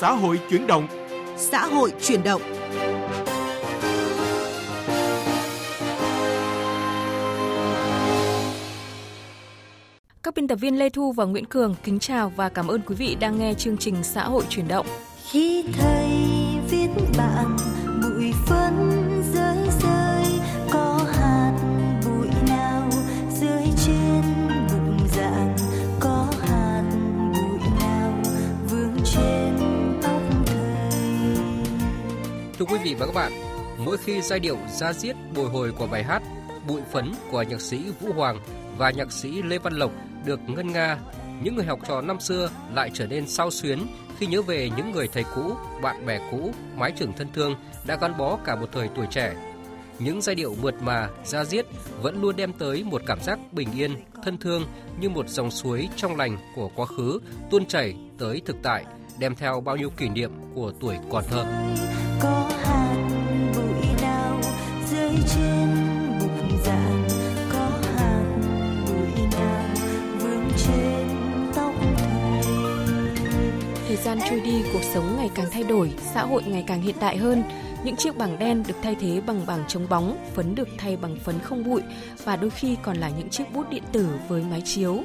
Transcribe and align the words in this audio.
xã 0.00 0.12
hội 0.12 0.40
chuyển 0.50 0.66
động. 0.66 0.86
Xã 1.36 1.66
hội 1.66 1.92
chuyển 2.02 2.22
động. 2.22 2.42
Các 10.22 10.34
biên 10.34 10.48
tập 10.48 10.56
viên 10.56 10.78
Lê 10.78 10.88
Thu 10.88 11.12
và 11.12 11.24
Nguyễn 11.24 11.44
Cường 11.44 11.74
kính 11.84 11.98
chào 11.98 12.32
và 12.36 12.48
cảm 12.48 12.68
ơn 12.68 12.80
quý 12.86 12.94
vị 12.94 13.16
đang 13.20 13.38
nghe 13.38 13.54
chương 13.54 13.76
trình 13.76 13.94
Xã 14.02 14.24
hội 14.24 14.44
chuyển 14.48 14.68
động. 14.68 14.86
Khi 15.30 15.64
thầy 15.72 16.08
viết 16.70 16.88
bạn 17.18 17.56
bụi 18.02 18.32
phấn 18.46 18.97
quý 32.68 32.78
vị 32.84 32.94
và 32.94 33.06
các 33.06 33.14
bạn, 33.14 33.32
mỗi 33.78 33.96
khi 33.96 34.22
giai 34.22 34.40
điệu 34.40 34.56
ra 34.68 34.92
diết 34.92 35.16
bồi 35.36 35.48
hồi 35.48 35.72
của 35.78 35.86
bài 35.86 36.04
hát 36.04 36.22
Bụi 36.66 36.80
phấn 36.92 37.12
của 37.30 37.42
nhạc 37.42 37.60
sĩ 37.60 37.84
Vũ 38.00 38.12
Hoàng 38.12 38.40
và 38.76 38.90
nhạc 38.90 39.12
sĩ 39.12 39.42
Lê 39.42 39.58
Văn 39.58 39.72
Lộc 39.72 39.90
được 40.24 40.40
ngân 40.46 40.72
nga, 40.72 40.98
những 41.42 41.56
người 41.56 41.64
học 41.64 41.78
trò 41.88 42.00
năm 42.00 42.20
xưa 42.20 42.50
lại 42.74 42.90
trở 42.94 43.06
nên 43.06 43.28
sao 43.28 43.50
xuyến 43.50 43.86
khi 44.18 44.26
nhớ 44.26 44.42
về 44.42 44.70
những 44.76 44.90
người 44.90 45.08
thầy 45.08 45.24
cũ, 45.34 45.54
bạn 45.82 46.06
bè 46.06 46.28
cũ, 46.30 46.52
mái 46.76 46.92
trường 46.92 47.12
thân 47.12 47.28
thương 47.34 47.54
đã 47.86 47.96
gắn 48.00 48.18
bó 48.18 48.38
cả 48.44 48.56
một 48.56 48.68
thời 48.72 48.88
tuổi 48.96 49.06
trẻ. 49.10 49.34
Những 49.98 50.22
giai 50.22 50.34
điệu 50.34 50.56
mượt 50.62 50.74
mà, 50.82 51.08
ra 51.24 51.44
diết 51.44 51.66
vẫn 52.02 52.22
luôn 52.22 52.36
đem 52.36 52.52
tới 52.52 52.84
một 52.84 53.02
cảm 53.06 53.20
giác 53.20 53.38
bình 53.52 53.68
yên, 53.74 53.96
thân 54.24 54.38
thương 54.38 54.66
như 55.00 55.08
một 55.08 55.28
dòng 55.28 55.50
suối 55.50 55.88
trong 55.96 56.16
lành 56.16 56.38
của 56.54 56.70
quá 56.74 56.86
khứ 56.86 57.20
tuôn 57.50 57.66
chảy 57.66 57.94
tới 58.18 58.42
thực 58.44 58.56
tại, 58.62 58.84
đem 59.18 59.34
theo 59.34 59.60
bao 59.60 59.76
nhiêu 59.76 59.90
kỷ 59.90 60.08
niệm 60.08 60.30
của 60.54 60.72
tuổi 60.80 60.96
còn 61.10 61.24
thơ. 61.28 61.44
Thời 62.20 62.30
gian 73.96 74.18
trôi 74.30 74.40
đi, 74.40 74.62
cuộc 74.72 74.82
sống 74.94 75.16
ngày 75.16 75.30
càng 75.34 75.46
thay 75.50 75.62
đổi, 75.62 75.92
xã 76.14 76.22
hội 76.22 76.42
ngày 76.46 76.64
càng 76.66 76.82
hiện 76.82 76.96
đại 77.00 77.16
hơn. 77.16 77.42
Những 77.84 77.96
chiếc 77.96 78.16
bảng 78.16 78.38
đen 78.38 78.64
được 78.68 78.74
thay 78.82 78.94
thế 78.94 79.20
bằng 79.26 79.46
bảng 79.46 79.64
chống 79.68 79.86
bóng, 79.88 80.16
phấn 80.34 80.54
được 80.54 80.68
thay 80.78 80.96
bằng 80.96 81.16
phấn 81.24 81.38
không 81.38 81.64
bụi 81.64 81.82
và 82.24 82.36
đôi 82.36 82.50
khi 82.50 82.76
còn 82.82 82.96
là 82.96 83.10
những 83.18 83.28
chiếc 83.28 83.44
bút 83.54 83.70
điện 83.70 83.82
tử 83.92 84.08
với 84.28 84.42
máy 84.50 84.62
chiếu. 84.64 85.02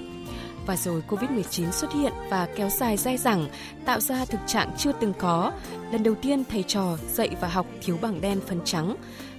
Và 0.66 0.78
rồi 0.78 1.04
Covid-19 1.10 1.72
xuất 1.72 1.94
hiện 1.94 2.14
và 2.30 2.48
kéo 2.56 2.70
dài 2.70 2.98
dai 2.98 3.18
dẳng, 3.18 3.48
tạo 3.86 4.00
ra 4.00 4.26
thực 4.26 4.40
trạng 4.48 4.72
chưa 4.78 4.92
từng 4.92 5.14
có. 5.20 5.52
Lần 5.92 6.04
đầu 6.04 6.16
tiên 6.16 6.44
thầy 6.50 6.64
trò 6.64 6.98
dạy 7.14 7.30
và 7.42 7.48
học 7.48 7.66
thiếu 7.82 7.98
bảng 8.02 8.22
đen 8.22 8.40
phấn 8.48 8.60
trắng 8.66 8.96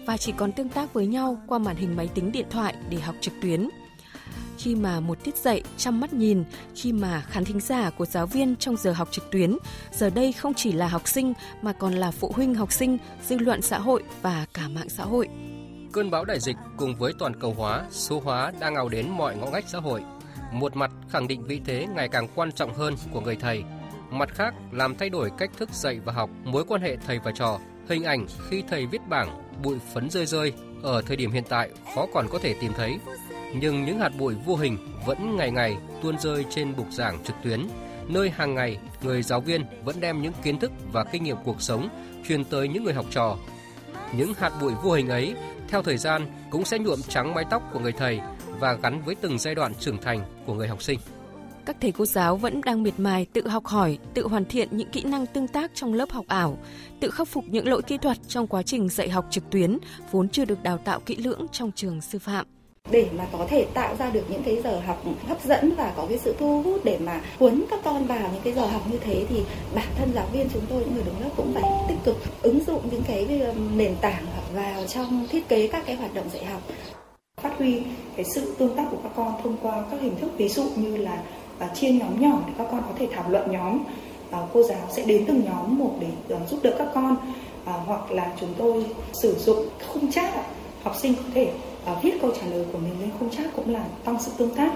và 0.06 0.16
chỉ 0.16 0.32
còn 0.36 0.52
tương 0.52 0.68
tác 0.68 0.92
với 0.92 1.06
nhau 1.06 1.38
qua 1.46 1.58
màn 1.58 1.76
hình 1.76 1.96
máy 1.96 2.08
tính 2.14 2.32
điện 2.32 2.46
thoại 2.50 2.74
để 2.90 2.98
học 2.98 3.14
trực 3.20 3.34
tuyến 3.42 3.68
khi 4.64 4.74
mà 4.74 5.00
một 5.00 5.18
tiết 5.24 5.36
dạy 5.36 5.62
chăm 5.76 6.00
mắt 6.00 6.12
nhìn, 6.12 6.44
khi 6.74 6.92
mà 6.92 7.22
khán 7.28 7.44
thính 7.44 7.60
giả 7.60 7.90
của 7.90 8.06
giáo 8.06 8.26
viên 8.26 8.56
trong 8.56 8.76
giờ 8.76 8.92
học 8.92 9.08
trực 9.10 9.30
tuyến, 9.30 9.56
giờ 9.92 10.10
đây 10.10 10.32
không 10.32 10.54
chỉ 10.54 10.72
là 10.72 10.88
học 10.88 11.08
sinh 11.08 11.32
mà 11.62 11.72
còn 11.72 11.92
là 11.94 12.10
phụ 12.10 12.32
huynh 12.34 12.54
học 12.54 12.72
sinh, 12.72 12.98
dư 13.26 13.38
luận 13.38 13.62
xã 13.62 13.78
hội 13.78 14.02
và 14.22 14.46
cả 14.54 14.68
mạng 14.68 14.88
xã 14.88 15.04
hội. 15.04 15.28
Cơn 15.92 16.10
bão 16.10 16.24
đại 16.24 16.40
dịch 16.40 16.56
cùng 16.76 16.96
với 16.96 17.12
toàn 17.18 17.40
cầu 17.40 17.54
hóa, 17.56 17.84
số 17.90 18.20
hóa 18.20 18.52
đang 18.60 18.74
ào 18.74 18.88
đến 18.88 19.08
mọi 19.10 19.36
ngõ 19.36 19.50
ngách 19.50 19.68
xã 19.68 19.78
hội. 19.78 20.02
Một 20.52 20.76
mặt 20.76 20.90
khẳng 21.10 21.28
định 21.28 21.44
vị 21.44 21.60
thế 21.64 21.86
ngày 21.94 22.08
càng 22.08 22.28
quan 22.34 22.52
trọng 22.52 22.74
hơn 22.74 22.94
của 23.12 23.20
người 23.20 23.36
thầy, 23.36 23.64
mặt 24.10 24.28
khác 24.34 24.54
làm 24.72 24.94
thay 24.94 25.10
đổi 25.10 25.30
cách 25.38 25.50
thức 25.58 25.70
dạy 25.72 26.00
và 26.04 26.12
học, 26.12 26.30
mối 26.44 26.64
quan 26.68 26.82
hệ 26.82 26.96
thầy 27.06 27.18
và 27.18 27.32
trò. 27.32 27.58
Hình 27.88 28.04
ảnh 28.04 28.26
khi 28.48 28.62
thầy 28.68 28.86
viết 28.86 29.08
bảng 29.08 29.42
bụi 29.62 29.78
phấn 29.94 30.10
rơi 30.10 30.26
rơi 30.26 30.52
ở 30.82 31.02
thời 31.02 31.16
điểm 31.16 31.30
hiện 31.30 31.44
tại 31.48 31.70
khó 31.94 32.06
còn 32.14 32.26
có 32.30 32.38
thể 32.38 32.54
tìm 32.60 32.72
thấy. 32.76 32.98
Nhưng 33.60 33.84
những 33.84 33.98
hạt 33.98 34.12
bụi 34.18 34.34
vô 34.46 34.56
hình 34.56 34.78
vẫn 35.06 35.36
ngày 35.36 35.50
ngày 35.50 35.76
tuôn 36.02 36.18
rơi 36.18 36.44
trên 36.50 36.76
bục 36.76 36.92
giảng 36.92 37.24
trực 37.24 37.36
tuyến, 37.42 37.68
nơi 38.08 38.30
hàng 38.30 38.54
ngày 38.54 38.78
người 39.02 39.22
giáo 39.22 39.40
viên 39.40 39.64
vẫn 39.84 40.00
đem 40.00 40.22
những 40.22 40.32
kiến 40.42 40.58
thức 40.58 40.72
và 40.92 41.04
kinh 41.04 41.24
nghiệm 41.24 41.36
cuộc 41.44 41.62
sống 41.62 41.88
truyền 42.28 42.44
tới 42.44 42.68
những 42.68 42.84
người 42.84 42.94
học 42.94 43.06
trò. 43.10 43.36
Những 44.16 44.34
hạt 44.34 44.52
bụi 44.60 44.72
vô 44.82 44.92
hình 44.92 45.08
ấy 45.08 45.34
theo 45.68 45.82
thời 45.82 45.98
gian 45.98 46.26
cũng 46.50 46.64
sẽ 46.64 46.78
nhuộm 46.78 47.00
trắng 47.08 47.34
mái 47.34 47.44
tóc 47.50 47.62
của 47.72 47.78
người 47.78 47.92
thầy 47.92 48.20
và 48.60 48.72
gắn 48.82 49.02
với 49.04 49.14
từng 49.14 49.38
giai 49.38 49.54
đoạn 49.54 49.72
trưởng 49.80 49.98
thành 49.98 50.20
của 50.46 50.54
người 50.54 50.68
học 50.68 50.82
sinh. 50.82 50.98
Các 51.66 51.76
thầy 51.80 51.92
cô 51.92 52.06
giáo 52.06 52.36
vẫn 52.36 52.60
đang 52.64 52.82
miệt 52.82 52.94
mài 52.98 53.26
tự 53.32 53.48
học 53.48 53.66
hỏi, 53.66 53.98
tự 54.14 54.28
hoàn 54.28 54.44
thiện 54.44 54.68
những 54.70 54.90
kỹ 54.90 55.02
năng 55.04 55.26
tương 55.26 55.48
tác 55.48 55.70
trong 55.74 55.94
lớp 55.94 56.10
học 56.10 56.24
ảo, 56.28 56.58
tự 57.00 57.10
khắc 57.10 57.28
phục 57.28 57.44
những 57.48 57.68
lỗi 57.68 57.82
kỹ 57.82 57.98
thuật 57.98 58.16
trong 58.28 58.46
quá 58.46 58.62
trình 58.62 58.88
dạy 58.88 59.08
học 59.08 59.26
trực 59.30 59.50
tuyến 59.50 59.78
vốn 60.10 60.28
chưa 60.28 60.44
được 60.44 60.62
đào 60.62 60.78
tạo 60.78 61.00
kỹ 61.00 61.16
lưỡng 61.16 61.46
trong 61.52 61.72
trường 61.72 62.00
sư 62.00 62.18
phạm. 62.18 62.46
để 62.90 63.08
mà 63.18 63.26
có 63.32 63.46
thể 63.50 63.66
tạo 63.74 63.96
ra 63.96 64.10
được 64.10 64.30
những 64.30 64.42
cái 64.42 64.62
giờ 64.64 64.80
học 64.86 65.02
hấp 65.28 65.42
dẫn 65.44 65.74
và 65.76 65.92
có 65.96 66.06
cái 66.08 66.18
sự 66.18 66.34
thu 66.38 66.62
hút 66.62 66.80
để 66.84 66.98
mà 66.98 67.20
cuốn 67.38 67.64
các 67.70 67.80
con 67.84 68.06
vào 68.06 68.30
những 68.32 68.42
cái 68.44 68.52
giờ 68.52 68.66
học 68.66 68.82
như 68.90 68.98
thế 68.98 69.26
thì 69.28 69.42
bản 69.74 69.88
thân 69.98 70.10
giáo 70.14 70.26
viên 70.32 70.48
chúng 70.52 70.66
tôi 70.68 70.80
những 70.80 70.94
người 70.94 71.04
đứng 71.04 71.20
lớp 71.20 71.30
cũng 71.36 71.54
phải 71.54 71.62
tích 71.88 71.98
cực 72.04 72.16
ứng 72.42 72.64
dụng 72.66 72.88
những 72.90 73.02
cái 73.02 73.42
nền 73.76 73.96
tảng 74.00 74.26
vào 74.54 74.86
trong 74.86 75.26
thiết 75.30 75.48
kế 75.48 75.68
các 75.68 75.86
cái 75.86 75.96
hoạt 75.96 76.14
động 76.14 76.30
dạy 76.32 76.44
học 76.44 76.62
phát 77.44 77.58
huy 77.58 77.82
cái 78.16 78.24
sự 78.34 78.54
tương 78.58 78.76
tác 78.76 78.84
của 78.90 78.98
các 79.02 79.12
con 79.16 79.34
thông 79.42 79.56
qua 79.62 79.84
các 79.90 80.00
hình 80.00 80.16
thức 80.20 80.30
ví 80.36 80.48
dụ 80.48 80.64
như 80.76 80.96
là 80.96 81.22
à, 81.58 81.68
chia 81.74 81.90
nhóm 81.90 82.20
nhỏ 82.20 82.42
để 82.46 82.52
các 82.58 82.66
con 82.70 82.82
có 82.82 82.94
thể 82.98 83.08
thảo 83.12 83.30
luận 83.30 83.52
nhóm 83.52 83.84
à, 84.30 84.38
cô 84.52 84.62
giáo 84.62 84.88
sẽ 84.96 85.04
đến 85.04 85.24
từng 85.26 85.44
nhóm 85.44 85.78
một 85.78 85.96
để 86.00 86.36
à, 86.36 86.46
giúp 86.46 86.60
đỡ 86.62 86.74
các 86.78 86.88
con 86.94 87.16
à, 87.64 87.72
hoặc 87.72 88.10
là 88.10 88.36
chúng 88.40 88.54
tôi 88.58 88.86
sử 89.22 89.34
dụng 89.34 89.68
khung 89.88 90.12
chat 90.12 90.34
học 90.82 90.96
sinh 90.96 91.14
có 91.14 91.30
thể 91.34 91.52
à, 91.86 91.94
viết 92.02 92.14
câu 92.20 92.32
trả 92.40 92.46
lời 92.46 92.64
của 92.72 92.78
mình 92.78 93.00
lên 93.00 93.10
khung 93.18 93.30
chat 93.30 93.46
cũng 93.56 93.72
là 93.72 93.86
tăng 94.04 94.22
sự 94.22 94.32
tương 94.38 94.54
tác. 94.54 94.72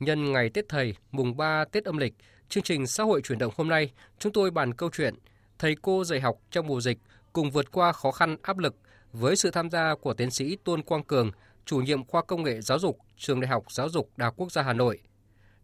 Nhân 0.00 0.32
ngày 0.32 0.50
Tết 0.54 0.68
Thầy, 0.68 0.94
mùng 1.12 1.36
3 1.36 1.64
Tết 1.72 1.84
âm 1.84 1.98
lịch, 1.98 2.14
chương 2.48 2.62
trình 2.62 2.86
xã 2.86 3.04
hội 3.04 3.20
chuyển 3.22 3.38
động 3.38 3.52
hôm 3.56 3.68
nay, 3.68 3.90
chúng 4.18 4.32
tôi 4.32 4.50
bàn 4.50 4.74
câu 4.74 4.90
chuyện 4.92 5.14
thầy 5.58 5.76
cô 5.82 6.04
dạy 6.04 6.20
học 6.20 6.36
trong 6.50 6.66
mùa 6.66 6.80
dịch 6.80 6.98
cùng 7.32 7.50
vượt 7.50 7.72
qua 7.72 7.92
khó 7.92 8.10
khăn 8.10 8.36
áp 8.42 8.58
lực 8.58 8.74
với 9.12 9.36
sự 9.36 9.50
tham 9.50 9.70
gia 9.70 9.94
của 9.94 10.14
tiến 10.14 10.30
sĩ 10.30 10.56
Tôn 10.64 10.82
Quang 10.82 11.02
Cường, 11.02 11.30
chủ 11.70 11.76
nhiệm 11.76 12.04
khoa 12.04 12.22
công 12.22 12.42
nghệ 12.42 12.60
giáo 12.60 12.78
dục, 12.78 12.98
trường 13.16 13.40
Đại 13.40 13.48
học 13.48 13.62
Giáo 13.68 13.88
dục 13.88 14.10
Đại 14.16 14.26
học 14.26 14.34
Quốc 14.36 14.52
gia 14.52 14.62
Hà 14.62 14.72
Nội. 14.72 14.98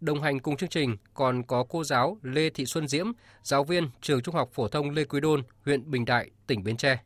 Đồng 0.00 0.22
hành 0.22 0.40
cùng 0.40 0.56
chương 0.56 0.68
trình 0.68 0.96
còn 1.14 1.42
có 1.42 1.64
cô 1.68 1.84
giáo 1.84 2.16
Lê 2.22 2.50
Thị 2.50 2.64
Xuân 2.66 2.88
Diễm, 2.88 3.06
giáo 3.42 3.64
viên 3.64 3.90
trường 4.00 4.22
Trung 4.22 4.34
học 4.34 4.48
phổ 4.52 4.68
thông 4.68 4.90
Lê 4.90 5.04
Quý 5.04 5.20
Đôn, 5.20 5.42
huyện 5.64 5.90
Bình 5.90 6.04
Đại, 6.04 6.30
tỉnh 6.46 6.64
Bến 6.64 6.76
Tre. 6.76 6.98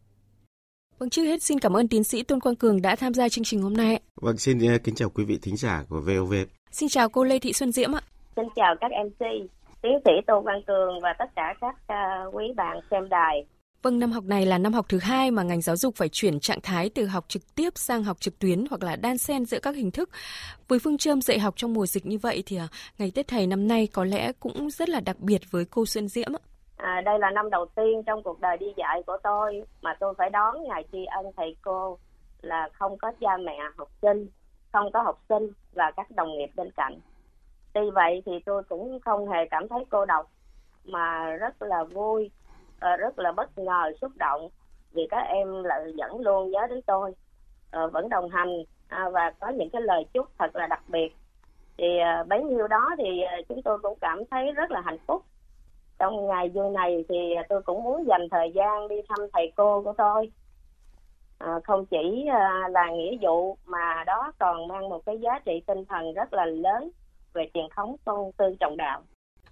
Vâng, 0.98 1.10
trước 1.10 1.24
hết 1.24 1.42
xin 1.42 1.58
cảm 1.58 1.76
ơn 1.76 1.88
tiến 1.88 2.04
sĩ 2.04 2.22
Tôn 2.22 2.40
Quang 2.40 2.56
Cường 2.56 2.82
đã 2.82 2.96
tham 2.96 3.14
gia 3.14 3.28
chương 3.28 3.44
trình 3.44 3.62
hôm 3.62 3.74
nay. 3.74 4.00
Vâng, 4.20 4.36
xin 4.36 4.58
kính 4.84 4.94
chào 4.94 5.10
quý 5.10 5.24
vị 5.24 5.38
thính 5.42 5.56
giả 5.56 5.84
của 5.88 6.00
VOV. 6.00 6.34
Xin 6.70 6.88
chào 6.88 7.08
cô 7.08 7.24
Lê 7.24 7.38
Thị 7.38 7.52
Xuân 7.52 7.72
Diễm 7.72 7.92
ạ. 7.92 8.00
Xin 8.36 8.44
chào 8.56 8.74
các 8.80 8.90
MC, 9.04 9.26
tiến 9.82 9.98
sĩ 10.04 10.10
Tô 10.26 10.40
Văn 10.40 10.62
Cường 10.66 11.00
và 11.02 11.14
tất 11.18 11.26
cả 11.36 11.54
các 11.60 11.74
uh, 11.74 12.34
quý 12.34 12.44
bạn 12.56 12.80
xem 12.90 13.08
đài. 13.08 13.46
Vâng, 13.82 13.98
năm 13.98 14.12
học 14.12 14.24
này 14.24 14.46
là 14.46 14.58
năm 14.58 14.72
học 14.72 14.86
thứ 14.88 14.98
hai 15.02 15.30
mà 15.30 15.42
ngành 15.42 15.60
giáo 15.60 15.76
dục 15.76 15.94
phải 15.96 16.08
chuyển 16.08 16.40
trạng 16.40 16.60
thái 16.62 16.90
từ 16.94 17.06
học 17.06 17.24
trực 17.28 17.54
tiếp 17.54 17.70
sang 17.74 18.04
học 18.04 18.20
trực 18.20 18.38
tuyến 18.38 18.64
hoặc 18.70 18.82
là 18.82 18.96
đan 18.96 19.18
xen 19.18 19.44
giữa 19.44 19.58
các 19.62 19.74
hình 19.76 19.90
thức. 19.90 20.10
Với 20.68 20.78
phương 20.78 20.98
châm 20.98 21.20
dạy 21.20 21.38
học 21.38 21.54
trong 21.56 21.72
mùa 21.72 21.86
dịch 21.86 22.06
như 22.06 22.18
vậy 22.18 22.42
thì 22.46 22.56
à, 22.56 22.68
ngày 22.98 23.12
Tết 23.14 23.28
Thầy 23.28 23.46
năm 23.46 23.68
nay 23.68 23.88
có 23.92 24.04
lẽ 24.04 24.32
cũng 24.40 24.70
rất 24.70 24.88
là 24.88 25.00
đặc 25.00 25.16
biệt 25.18 25.40
với 25.50 25.64
cô 25.64 25.86
Xuân 25.86 26.08
Diễm. 26.08 26.32
À, 26.76 27.00
đây 27.04 27.18
là 27.18 27.30
năm 27.30 27.50
đầu 27.50 27.66
tiên 27.76 28.02
trong 28.06 28.22
cuộc 28.22 28.40
đời 28.40 28.56
đi 28.58 28.66
dạy 28.76 29.02
của 29.06 29.18
tôi 29.22 29.62
mà 29.82 29.96
tôi 30.00 30.14
phải 30.18 30.30
đón 30.30 30.54
ngày 30.68 30.84
tri 30.92 31.04
ân 31.04 31.26
thầy 31.36 31.56
cô 31.62 31.98
là 32.40 32.68
không 32.72 32.98
có 32.98 33.12
cha 33.20 33.36
mẹ 33.36 33.58
học 33.76 33.88
sinh, 34.02 34.26
không 34.72 34.92
có 34.92 35.02
học 35.02 35.22
sinh 35.28 35.52
và 35.74 35.92
các 35.96 36.10
đồng 36.10 36.28
nghiệp 36.38 36.50
bên 36.56 36.70
cạnh. 36.76 37.00
Tuy 37.72 37.90
vậy 37.94 38.22
thì 38.26 38.32
tôi 38.46 38.62
cũng 38.68 39.00
không 39.04 39.28
hề 39.28 39.38
cảm 39.50 39.68
thấy 39.68 39.84
cô 39.90 40.04
độc 40.04 40.30
mà 40.84 41.24
rất 41.24 41.62
là 41.62 41.84
vui, 41.84 42.30
ờ, 42.80 42.96
rất 42.96 43.18
là 43.18 43.32
bất 43.32 43.58
ngờ, 43.58 43.92
xúc 44.00 44.12
động 44.16 44.48
vì 44.92 45.06
các 45.10 45.20
em 45.20 45.62
lại 45.64 45.80
vẫn 45.98 46.20
luôn 46.20 46.50
nhớ 46.50 46.66
đến 46.70 46.82
tôi, 46.86 47.12
ờ, 47.70 47.88
vẫn 47.88 48.08
đồng 48.08 48.28
hành 48.28 48.64
à, 48.88 49.08
và 49.12 49.32
có 49.40 49.48
những 49.48 49.70
cái 49.70 49.82
lời 49.82 50.04
chúc 50.12 50.26
thật 50.38 50.56
là 50.56 50.66
đặc 50.66 50.82
biệt. 50.88 51.16
Thì 51.78 51.98
à, 51.98 52.24
bấy 52.28 52.44
nhiêu 52.44 52.68
đó 52.68 52.90
thì 52.98 53.22
à, 53.22 53.36
chúng 53.48 53.62
tôi 53.62 53.78
cũng 53.82 53.98
cảm 54.00 54.22
thấy 54.30 54.52
rất 54.52 54.70
là 54.70 54.80
hạnh 54.80 54.98
phúc. 55.06 55.22
Trong 55.98 56.26
ngày 56.26 56.48
vui 56.48 56.70
này 56.70 57.04
thì 57.08 57.34
tôi 57.48 57.62
cũng 57.62 57.82
muốn 57.82 58.06
dành 58.06 58.28
thời 58.30 58.52
gian 58.54 58.88
đi 58.88 58.96
thăm 59.08 59.18
thầy 59.32 59.52
cô 59.56 59.82
của 59.82 59.94
tôi. 59.98 60.32
À, 61.38 61.60
không 61.64 61.86
chỉ 61.86 62.26
à, 62.32 62.68
là 62.70 62.90
nghĩa 62.90 63.16
vụ 63.20 63.56
mà 63.66 64.04
đó 64.06 64.32
còn 64.38 64.68
mang 64.68 64.88
một 64.88 65.06
cái 65.06 65.18
giá 65.18 65.38
trị 65.44 65.62
tinh 65.66 65.84
thần 65.84 66.14
rất 66.14 66.32
là 66.32 66.44
lớn 66.44 66.90
về 67.32 67.50
truyền 67.54 67.66
thống 67.76 67.96
tôn 68.04 68.32
tư 68.36 68.56
trọng 68.60 68.76
đạo. 68.76 69.02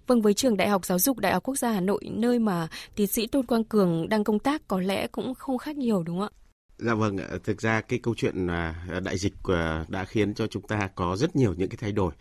Vâng, 0.09 0.21
với 0.21 0.33
trường 0.33 0.57
Đại 0.57 0.69
học 0.69 0.85
Giáo 0.85 0.99
dục 0.99 1.19
Đại 1.19 1.33
học 1.33 1.43
Quốc 1.43 1.55
gia 1.55 1.71
Hà 1.71 1.81
Nội, 1.81 2.01
nơi 2.11 2.39
mà 2.39 2.67
tiến 2.95 3.07
sĩ 3.07 3.27
Tôn 3.27 3.45
Quang 3.45 3.63
Cường 3.63 4.09
đang 4.09 4.23
công 4.23 4.39
tác 4.39 4.67
có 4.67 4.79
lẽ 4.79 5.07
cũng 5.07 5.33
không 5.33 5.57
khác 5.57 5.77
nhiều 5.77 6.03
đúng 6.03 6.19
không 6.19 6.29
ạ? 6.33 6.39
Dạ 6.77 6.93
vâng, 6.93 7.17
thực 7.43 7.61
ra 7.61 7.81
cái 7.81 7.99
câu 7.99 8.13
chuyện 8.17 8.47
à, 8.47 8.75
đại 9.03 9.17
dịch 9.17 9.33
à, 9.43 9.85
đã 9.87 10.05
khiến 10.05 10.33
cho 10.33 10.47
chúng 10.47 10.67
ta 10.67 10.89
có 10.95 11.15
rất 11.15 11.35
nhiều 11.35 11.53
những 11.53 11.69
cái 11.69 11.77
thay 11.81 11.91
đổi. 11.91 12.13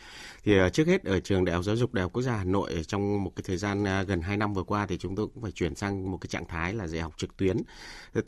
Thì 0.45 0.59
à, 0.59 0.69
trước 0.69 0.87
hết 0.87 1.05
ở 1.05 1.21
trường 1.21 1.45
Đại 1.45 1.55
học 1.55 1.65
Giáo 1.65 1.77
dục 1.77 1.95
Đại 1.95 2.03
học 2.03 2.13
Quốc 2.13 2.23
gia 2.23 2.33
Hà 2.33 2.45
Nội 2.45 2.85
trong 2.87 3.25
một 3.25 3.33
cái 3.37 3.45
thời 3.47 3.57
gian 3.57 3.85
gần 4.07 4.21
2 4.21 4.37
năm 4.37 4.55
vừa 4.55 4.63
qua 4.63 4.87
thì 4.87 4.99
chúng 4.99 5.17
tôi 5.17 5.27
cũng 5.35 5.43
phải 5.43 5.53
chuyển 5.53 5.75
sang 5.75 6.11
một 6.11 6.19
cái 6.21 6.29
trạng 6.29 6.49
thái 6.49 6.75
là 6.75 6.87
dạy 6.87 7.03
học 7.03 7.13
trực 7.17 7.37
tuyến. 7.37 7.57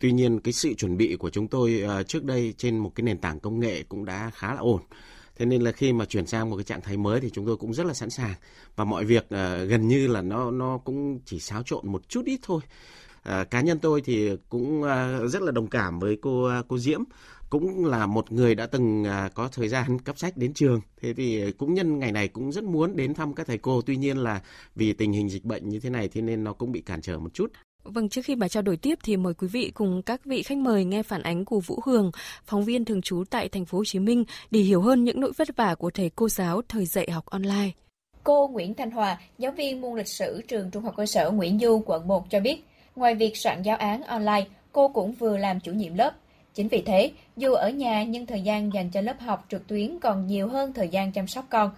Tuy 0.01 0.13
nhiên 0.13 0.41
cái 0.41 0.53
sự 0.53 0.75
chuẩn 0.75 0.97
bị 0.97 1.17
của 1.17 1.31
chúng 1.31 1.49
tôi 1.49 1.85
trước 2.07 2.25
đây 2.25 2.55
trên 2.57 2.79
một 2.79 2.93
cái 2.95 3.05
nền 3.05 3.19
tảng 3.19 3.41
công 3.41 3.61
nghệ 3.61 3.83
cũng 3.89 4.05
đã 4.05 4.31
khá 4.35 4.55
là 4.55 4.61
ổn. 4.61 4.81
Thế 5.41 5.47
nên 5.47 5.63
là 5.63 5.73
khi 5.73 5.93
mà 5.93 6.05
chuyển 6.05 6.27
sang 6.27 6.51
một 6.51 6.57
cái 6.57 6.65
trạng 6.65 6.81
thái 6.81 6.97
mới 6.97 7.21
thì 7.21 7.31
chúng 7.31 7.47
tôi 7.47 7.57
cũng 7.57 7.75
rất 7.75 7.87
là 7.87 7.95
sẵn 7.95 8.11
sàng. 8.11 8.35
Và 8.77 8.85
mọi 8.85 9.05
việc 9.05 9.27
ờ, 9.31 9.65
gần 9.65 9.89
như 9.89 10.07
là 10.07 10.23
nó 10.23 10.51
nó 10.51 10.79
cũng 10.79 11.21
chỉ 11.25 11.41
xáo 11.41 11.63
trộn 11.63 11.93
một 11.93 12.09
chút 12.09 12.25
ít 12.25 12.41
thôi. 12.43 12.61
À, 13.23 13.45
cá 13.45 13.61
nhân 13.61 13.79
tôi 13.79 14.01
thì 14.01 14.31
cũng 14.49 14.83
à, 14.83 15.19
rất 15.27 15.43
là 15.43 15.53
đồng 15.53 15.67
cảm 15.67 15.99
với 15.99 16.19
cô 16.23 16.45
à, 16.45 16.63
cô 16.69 16.79
Diễm. 16.79 17.01
Cũng 17.51 17.85
là 17.87 18.07
một 18.07 18.33
người 18.33 18.55
đã 18.55 18.67
từng 18.67 19.05
có 19.35 19.49
thời 19.49 19.69
gian 19.69 19.99
cấp 19.99 20.19
sách 20.19 20.37
đến 20.37 20.55
trường. 20.55 20.81
Thế 21.01 21.15
thì 21.15 21.53
cũng 21.53 21.75
nhân 21.75 21.99
ngày 21.99 22.13
này 22.13 22.29
cũng 22.29 22.53
rất 22.53 22.65
muốn 22.65 22.97
đến 22.97 23.15
thăm 23.15 23.35
các 23.35 23.47
thầy 23.47 23.59
cô. 23.59 23.83
Tuy 23.83 23.97
nhiên 23.97 24.19
là 24.19 24.43
vì 24.75 24.93
tình 24.93 25.13
hình 25.13 25.31
dịch 25.31 25.45
bệnh 25.45 25.69
như 25.69 25.81
thế 25.81 25.91
này 25.91 26.09
thế 26.09 26.23
nên 26.23 26.45
nó 26.45 26.53
cũng 26.53 26.73
bị 26.73 26.81
cản 26.81 27.03
trở 27.03 27.19
một 27.19 27.35
chút. 27.35 27.53
Vâng, 27.85 28.09
trước 28.09 28.25
khi 28.25 28.35
bà 28.35 28.49
trao 28.49 28.63
đổi 28.63 28.77
tiếp 28.77 28.99
thì 29.05 29.17
mời 29.17 29.35
quý 29.35 29.49
vị 29.49 29.71
cùng 29.75 30.03
các 30.03 30.25
vị 30.25 30.43
khách 30.43 30.59
mời 30.59 30.85
nghe 30.85 31.03
phản 31.03 31.23
ánh 31.23 31.45
của 31.45 31.61
Vũ 31.61 31.81
Hường, 31.85 32.11
phóng 32.45 32.65
viên 32.65 32.85
thường 32.85 33.03
trú 33.03 33.25
tại 33.31 33.49
thành 33.49 33.65
phố 33.65 33.79
Hồ 33.79 33.85
Chí 33.85 33.99
Minh 33.99 34.25
để 34.51 34.61
hiểu 34.61 34.83
hơn 34.83 35.05
những 35.05 35.21
nỗi 35.21 35.33
vất 35.37 35.49
vả 35.57 35.75
của 35.75 35.91
thầy 35.91 36.11
cô 36.11 36.29
giáo 36.29 36.63
thời 36.69 36.87
dạy 36.87 37.11
học 37.11 37.27
online. 37.27 37.71
Cô 38.25 38.49
Nguyễn 38.49 38.75
Thanh 38.75 38.91
Hòa, 38.91 39.19
giáo 39.39 39.53
viên 39.53 39.81
môn 39.81 39.99
lịch 39.99 40.09
sử 40.09 40.43
trường 40.49 40.71
Trung 40.71 40.83
học 40.83 40.95
cơ 40.97 41.07
sở 41.07 41.31
Nguyễn 41.31 41.59
Du, 41.59 41.83
quận 41.87 42.09
1 42.09 42.31
cho 42.31 42.41
biết, 42.41 42.65
Ngoài 42.97 43.15
việc 43.15 43.37
soạn 43.37 43.63
giáo 43.63 43.77
án 43.77 44.03
online, 44.03 44.45
cô 44.73 44.89
cũng 44.89 45.13
vừa 45.13 45.37
làm 45.37 45.61
chủ 45.61 45.73
nhiệm 45.73 45.95
lớp. 45.95 46.13
Chính 46.55 46.69
vì 46.69 46.83
thế, 46.83 47.11
dù 47.37 47.53
ở 47.53 47.71
nhà 47.71 48.05
nhưng 48.05 48.27
thời 48.27 48.43
gian 48.43 48.73
dành 48.73 48.91
cho 48.91 49.01
lớp 49.01 49.21
học 49.21 49.45
trực 49.49 49.67
tuyến 49.67 49.99
còn 49.99 50.27
nhiều 50.27 50.49
hơn 50.49 50.73
thời 50.73 50.89
gian 50.89 51.13
chăm 51.13 51.27
sóc 51.27 51.45
con. 51.51 51.71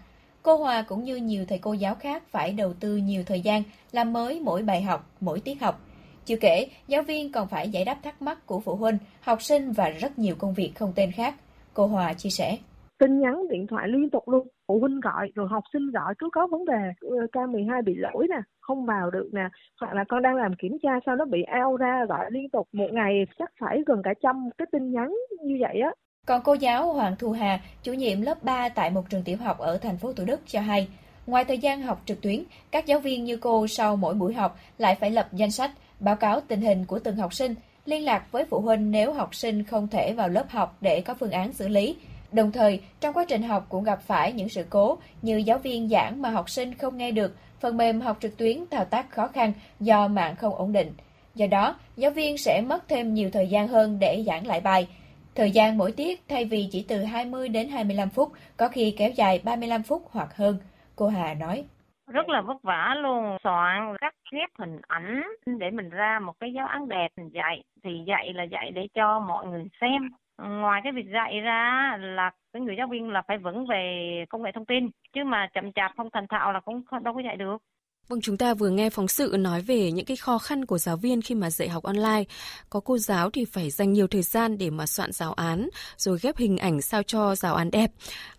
Cô 0.43 0.56
Hòa 0.56 0.82
cũng 0.82 1.04
như 1.04 1.16
nhiều 1.16 1.44
thầy 1.49 1.58
cô 1.58 1.72
giáo 1.72 1.94
khác 1.94 2.22
phải 2.31 2.52
đầu 2.52 2.72
tư 2.81 2.96
nhiều 2.96 3.25
thời 3.26 3.40
gian 3.40 3.62
làm 3.93 4.12
mới 4.12 4.40
mỗi 4.40 4.62
bài 4.62 4.82
học, 4.82 5.10
mỗi 5.20 5.40
tiết 5.40 5.60
học. 5.60 5.81
Chưa 6.25 6.37
kể, 6.37 6.67
giáo 6.89 7.03
viên 7.03 7.33
còn 7.33 7.49
phải 7.49 7.69
giải 7.69 7.85
đáp 7.85 7.97
thắc 8.03 8.23
mắc 8.23 8.47
của 8.47 8.61
phụ 8.61 8.77
huynh, 8.77 8.99
học 9.21 9.43
sinh 9.43 9.73
và 9.73 9.89
rất 9.89 10.19
nhiều 10.19 10.35
công 10.39 10.55
việc 10.55 10.73
không 10.75 10.93
tên 10.97 11.13
khác. 11.13 11.35
Cô 11.75 11.87
Hòa 11.87 12.13
chia 12.13 12.31
sẻ. 12.31 12.57
Tin 12.99 13.21
nhắn 13.21 13.49
điện 13.51 13.67
thoại 13.67 13.89
liên 13.89 14.11
tục 14.11 14.29
luôn. 14.29 14.49
Phụ 14.69 14.79
huynh 14.81 15.01
gọi 15.01 15.29
rồi 15.35 15.49
học 15.51 15.65
sinh 15.73 15.91
gọi 15.91 16.15
cứ 16.19 16.29
có 16.33 16.47
vấn 16.47 16.65
đề 16.65 17.09
K12 17.33 17.85
bị 17.85 17.95
lỗi 17.97 18.27
nè 18.31 18.41
không 18.61 18.87
vào 18.87 19.11
được 19.11 19.29
nè 19.33 19.49
hoặc 19.81 19.95
là 19.95 20.05
con 20.09 20.23
đang 20.23 20.37
làm 20.37 20.55
kiểm 20.55 20.77
tra 20.83 20.91
sao 21.07 21.17
nó 21.17 21.25
bị 21.25 21.43
ao 21.43 21.77
ra 21.77 22.05
gọi 22.09 22.27
liên 22.31 22.51
tục. 22.51 22.69
Một 22.73 22.89
ngày 22.93 23.27
chắc 23.39 23.51
phải 23.61 23.79
gần 23.87 24.03
cả 24.05 24.15
trăm 24.23 24.51
cái 24.59 24.67
tin 24.73 24.93
nhắn 24.93 25.15
như 25.45 25.57
vậy 25.61 25.81
á. 25.81 25.91
Còn 26.27 26.41
cô 26.45 26.55
giáo 26.55 26.93
Hoàng 26.93 27.17
Thu 27.19 27.33
Hà, 27.33 27.61
chủ 27.83 27.93
nhiệm 27.93 28.23
lớp 28.23 28.43
3 28.43 28.69
tại 28.69 28.91
một 28.91 29.03
trường 29.11 29.23
tiểu 29.25 29.37
học 29.37 29.59
ở 29.59 29.79
thành 29.79 29.97
phố 29.97 30.13
Thủ 30.13 30.25
Đức 30.25 30.41
cho 30.47 30.61
hay, 30.61 30.89
ngoài 31.27 31.45
thời 31.45 31.59
gian 31.59 31.83
học 31.83 32.03
trực 32.07 32.21
tuyến, 32.21 32.45
các 32.71 32.87
giáo 32.87 32.99
viên 32.99 33.25
như 33.25 33.37
cô 33.37 33.67
sau 33.67 33.97
mỗi 33.97 34.15
buổi 34.15 34.35
học 34.35 34.59
lại 34.79 34.95
phải 35.01 35.11
lập 35.11 35.29
danh 35.33 35.51
sách, 35.51 35.71
báo 36.01 36.17
cáo 36.17 36.41
tình 36.41 36.61
hình 36.61 36.85
của 36.85 36.99
từng 36.99 37.17
học 37.17 37.35
sinh, 37.35 37.55
liên 37.85 38.05
lạc 38.05 38.33
với 38.33 38.45
phụ 38.45 38.61
huynh 38.61 38.91
nếu 38.91 39.13
học 39.13 39.35
sinh 39.35 39.65
không 39.65 39.89
thể 39.89 40.13
vào 40.13 40.29
lớp 40.29 40.51
học 40.51 40.77
để 40.81 41.01
có 41.01 41.15
phương 41.15 41.31
án 41.31 41.53
xử 41.53 41.69
lý, 41.69 41.97
Đồng 42.33 42.53
thời, 42.53 42.81
trong 43.01 43.15
quá 43.15 43.25
trình 43.29 43.43
học 43.43 43.67
cũng 43.69 43.85
gặp 43.85 44.03
phải 44.03 44.33
những 44.33 44.49
sự 44.49 44.65
cố 44.71 44.99
như 45.23 45.37
giáo 45.37 45.59
viên 45.59 45.89
giảng 45.89 46.23
mà 46.23 46.31
học 46.31 46.51
sinh 46.51 46.75
không 46.75 46.97
nghe 46.97 47.11
được, 47.11 47.37
phần 47.61 47.77
mềm 47.77 48.01
học 48.01 48.19
trực 48.21 48.37
tuyến 48.37 48.65
thao 48.71 48.85
tác 48.85 49.11
khó 49.11 49.27
khăn 49.27 49.53
do 49.81 50.09
mạng 50.09 50.37
không 50.37 50.55
ổn 50.55 50.73
định. 50.73 50.93
Do 51.35 51.47
đó, 51.47 51.79
giáo 51.97 52.11
viên 52.11 52.39
sẽ 52.39 52.61
mất 52.61 52.89
thêm 52.89 53.15
nhiều 53.15 53.31
thời 53.31 53.47
gian 53.47 53.69
hơn 53.69 53.99
để 53.99 54.25
giảng 54.27 54.47
lại 54.47 54.61
bài. 54.61 54.87
Thời 55.35 55.51
gian 55.51 55.79
mỗi 55.79 55.93
tiết 55.93 56.23
thay 56.29 56.45
vì 56.45 56.69
chỉ 56.73 56.83
từ 56.83 57.05
20 57.05 57.49
đến 57.49 57.69
25 57.69 58.11
phút, 58.11 58.33
có 58.57 58.69
khi 58.69 58.95
kéo 58.99 59.11
dài 59.11 59.41
35 59.45 59.83
phút 59.83 60.09
hoặc 60.11 60.37
hơn. 60.37 60.59
Cô 60.97 61.09
Hà 61.09 61.35
nói. 61.35 61.65
Rất 62.06 62.29
là 62.29 62.41
vất 62.41 62.62
vả 62.62 62.94
luôn. 62.99 63.37
Soạn 63.44 63.97
cắt 64.00 64.15
ghép 64.33 64.50
hình 64.59 64.81
ảnh 64.89 65.23
để 65.47 65.71
mình 65.71 65.91
ra 65.91 66.19
một 66.19 66.33
cái 66.41 66.53
giáo 66.53 66.67
án 66.67 66.89
đẹp. 66.89 67.09
Mình 67.17 67.29
dạy, 67.29 67.62
thì 67.85 68.05
dạy 68.06 68.33
là 68.33 68.43
dạy 68.43 68.71
để 68.71 68.89
cho 68.94 69.21
mọi 69.21 69.47
người 69.47 69.65
xem. 69.81 70.11
Ngoài 70.39 70.81
cái 70.85 70.93
việc 70.93 71.06
dạy 71.12 71.41
ra 71.41 71.97
là 72.00 72.31
cái 72.53 72.62
người 72.62 72.77
giáo 72.77 72.87
viên 72.87 73.11
là 73.11 73.23
phải 73.23 73.39
vững 73.39 73.67
về 73.67 74.25
công 74.29 74.43
nghệ 74.43 74.53
thông 74.53 74.67
tin. 74.67 74.91
Chứ 75.12 75.25
mà 75.25 75.49
chậm 75.55 75.73
chạp 75.73 75.93
không 75.97 76.11
thành 76.11 76.27
thạo 76.27 76.53
là 76.53 76.61
cũng 76.61 76.83
đâu 77.03 77.15
có 77.15 77.21
dạy 77.21 77.37
được. 77.37 77.62
Vâng, 78.08 78.20
chúng 78.20 78.37
ta 78.37 78.54
vừa 78.54 78.70
nghe 78.70 78.90
phóng 78.90 79.08
sự 79.08 79.37
nói 79.38 79.60
về 79.60 79.93
những 79.93 80.04
cái 80.04 80.16
khó 80.16 80.38
khăn 80.38 80.64
của 80.64 80.78
giáo 80.78 80.96
viên 80.96 81.22
khi 81.22 81.34
mà 81.34 81.50
dạy 81.50 81.69
học 81.69 81.82
online. 81.82 82.25
Có 82.70 82.81
cô 82.81 82.99
giáo 82.99 83.31
thì 83.31 83.44
phải 83.44 83.70
dành 83.70 83.93
nhiều 83.93 84.06
thời 84.06 84.22
gian 84.22 84.58
để 84.58 84.70
mà 84.70 84.87
soạn 84.87 85.12
giáo 85.12 85.32
án, 85.32 85.69
rồi 85.96 86.19
ghép 86.22 86.37
hình 86.37 86.58
ảnh 86.58 86.82
sao 86.82 87.02
cho 87.02 87.34
giáo 87.34 87.54
án 87.54 87.70
đẹp. 87.70 87.90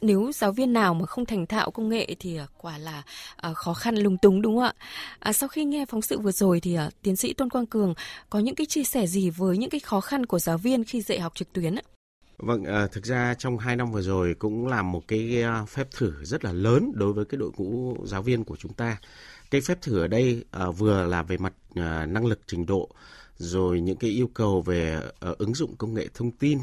Nếu 0.01 0.31
giáo 0.33 0.51
viên 0.51 0.73
nào 0.73 0.93
mà 0.93 1.05
không 1.05 1.25
thành 1.25 1.45
thạo 1.45 1.71
công 1.71 1.89
nghệ 1.89 2.15
thì 2.19 2.37
à, 2.37 2.47
quả 2.57 2.77
là 2.77 3.03
à, 3.35 3.53
khó 3.53 3.73
khăn 3.73 3.95
lung 3.95 4.17
túng 4.17 4.41
đúng 4.41 4.55
không 4.55 4.63
ạ? 4.63 4.73
À, 5.19 5.33
sau 5.33 5.49
khi 5.49 5.65
nghe 5.65 5.85
phóng 5.85 6.01
sự 6.01 6.19
vừa 6.19 6.31
rồi 6.31 6.59
thì 6.59 6.75
à, 6.75 6.89
tiến 7.01 7.15
sĩ 7.15 7.33
Tôn 7.33 7.49
Quang 7.49 7.65
Cường 7.65 7.93
có 8.29 8.39
những 8.39 8.55
cái 8.55 8.65
chia 8.65 8.83
sẻ 8.83 9.07
gì 9.07 9.29
với 9.29 9.57
những 9.57 9.69
cái 9.69 9.79
khó 9.79 10.01
khăn 10.01 10.25
của 10.25 10.39
giáo 10.39 10.57
viên 10.57 10.83
khi 10.83 11.01
dạy 11.01 11.19
học 11.19 11.35
trực 11.35 11.53
tuyến 11.53 11.75
ạ? 11.75 11.83
Vâng, 12.45 12.63
à, 12.63 12.87
thực 12.87 13.05
ra 13.05 13.33
trong 13.33 13.57
2 13.57 13.75
năm 13.75 13.91
vừa 13.91 14.01
rồi 14.01 14.35
cũng 14.39 14.67
làm 14.67 14.91
một 14.91 15.07
cái 15.07 15.41
ờ, 15.41 15.65
phép 15.65 15.87
thử 15.91 16.13
rất 16.23 16.45
là 16.45 16.51
lớn 16.51 16.91
đối 16.95 17.13
với 17.13 17.25
cái 17.25 17.37
đội 17.37 17.51
ngũ 17.57 17.97
giáo 18.05 18.21
viên 18.21 18.43
của 18.43 18.55
chúng 18.55 18.73
ta. 18.73 18.97
Cái 19.51 19.61
phép 19.61 19.81
thử 19.81 19.99
ở 19.99 20.07
đây 20.07 20.45
à, 20.51 20.69
vừa 20.69 21.05
là 21.05 21.23
về 21.23 21.37
mặt 21.37 21.53
à, 21.75 22.05
năng 22.05 22.25
lực 22.25 22.39
trình 22.47 22.65
độ 22.65 22.89
rồi 23.37 23.81
những 23.81 23.97
cái 23.97 24.09
yêu 24.09 24.29
cầu 24.33 24.61
về 24.61 24.99
à, 25.19 25.29
ứng 25.37 25.55
dụng 25.55 25.75
công 25.75 25.93
nghệ 25.93 26.07
thông 26.13 26.31
tin 26.31 26.59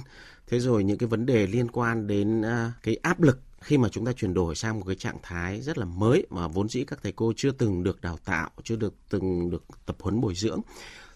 thế 0.46 0.58
rồi 0.60 0.84
những 0.84 0.98
cái 0.98 1.06
vấn 1.06 1.26
đề 1.26 1.46
liên 1.46 1.68
quan 1.68 2.06
đến 2.06 2.42
à, 2.42 2.72
cái 2.82 2.96
áp 3.02 3.22
lực 3.22 3.40
khi 3.60 3.78
mà 3.78 3.88
chúng 3.88 4.06
ta 4.06 4.12
chuyển 4.12 4.34
đổi 4.34 4.54
sang 4.54 4.78
một 4.78 4.84
cái 4.86 4.96
trạng 4.96 5.18
thái 5.22 5.60
rất 5.60 5.78
là 5.78 5.84
mới 5.84 6.26
mà 6.30 6.48
vốn 6.48 6.68
dĩ 6.68 6.84
các 6.84 6.98
thầy 7.02 7.12
cô 7.12 7.32
chưa 7.36 7.50
từng 7.50 7.82
được 7.82 8.00
đào 8.00 8.18
tạo 8.24 8.50
chưa 8.64 8.76
được 8.76 8.94
từng 9.10 9.50
được 9.50 9.64
tập 9.86 9.96
huấn 10.00 10.20
bồi 10.20 10.34
dưỡng 10.34 10.60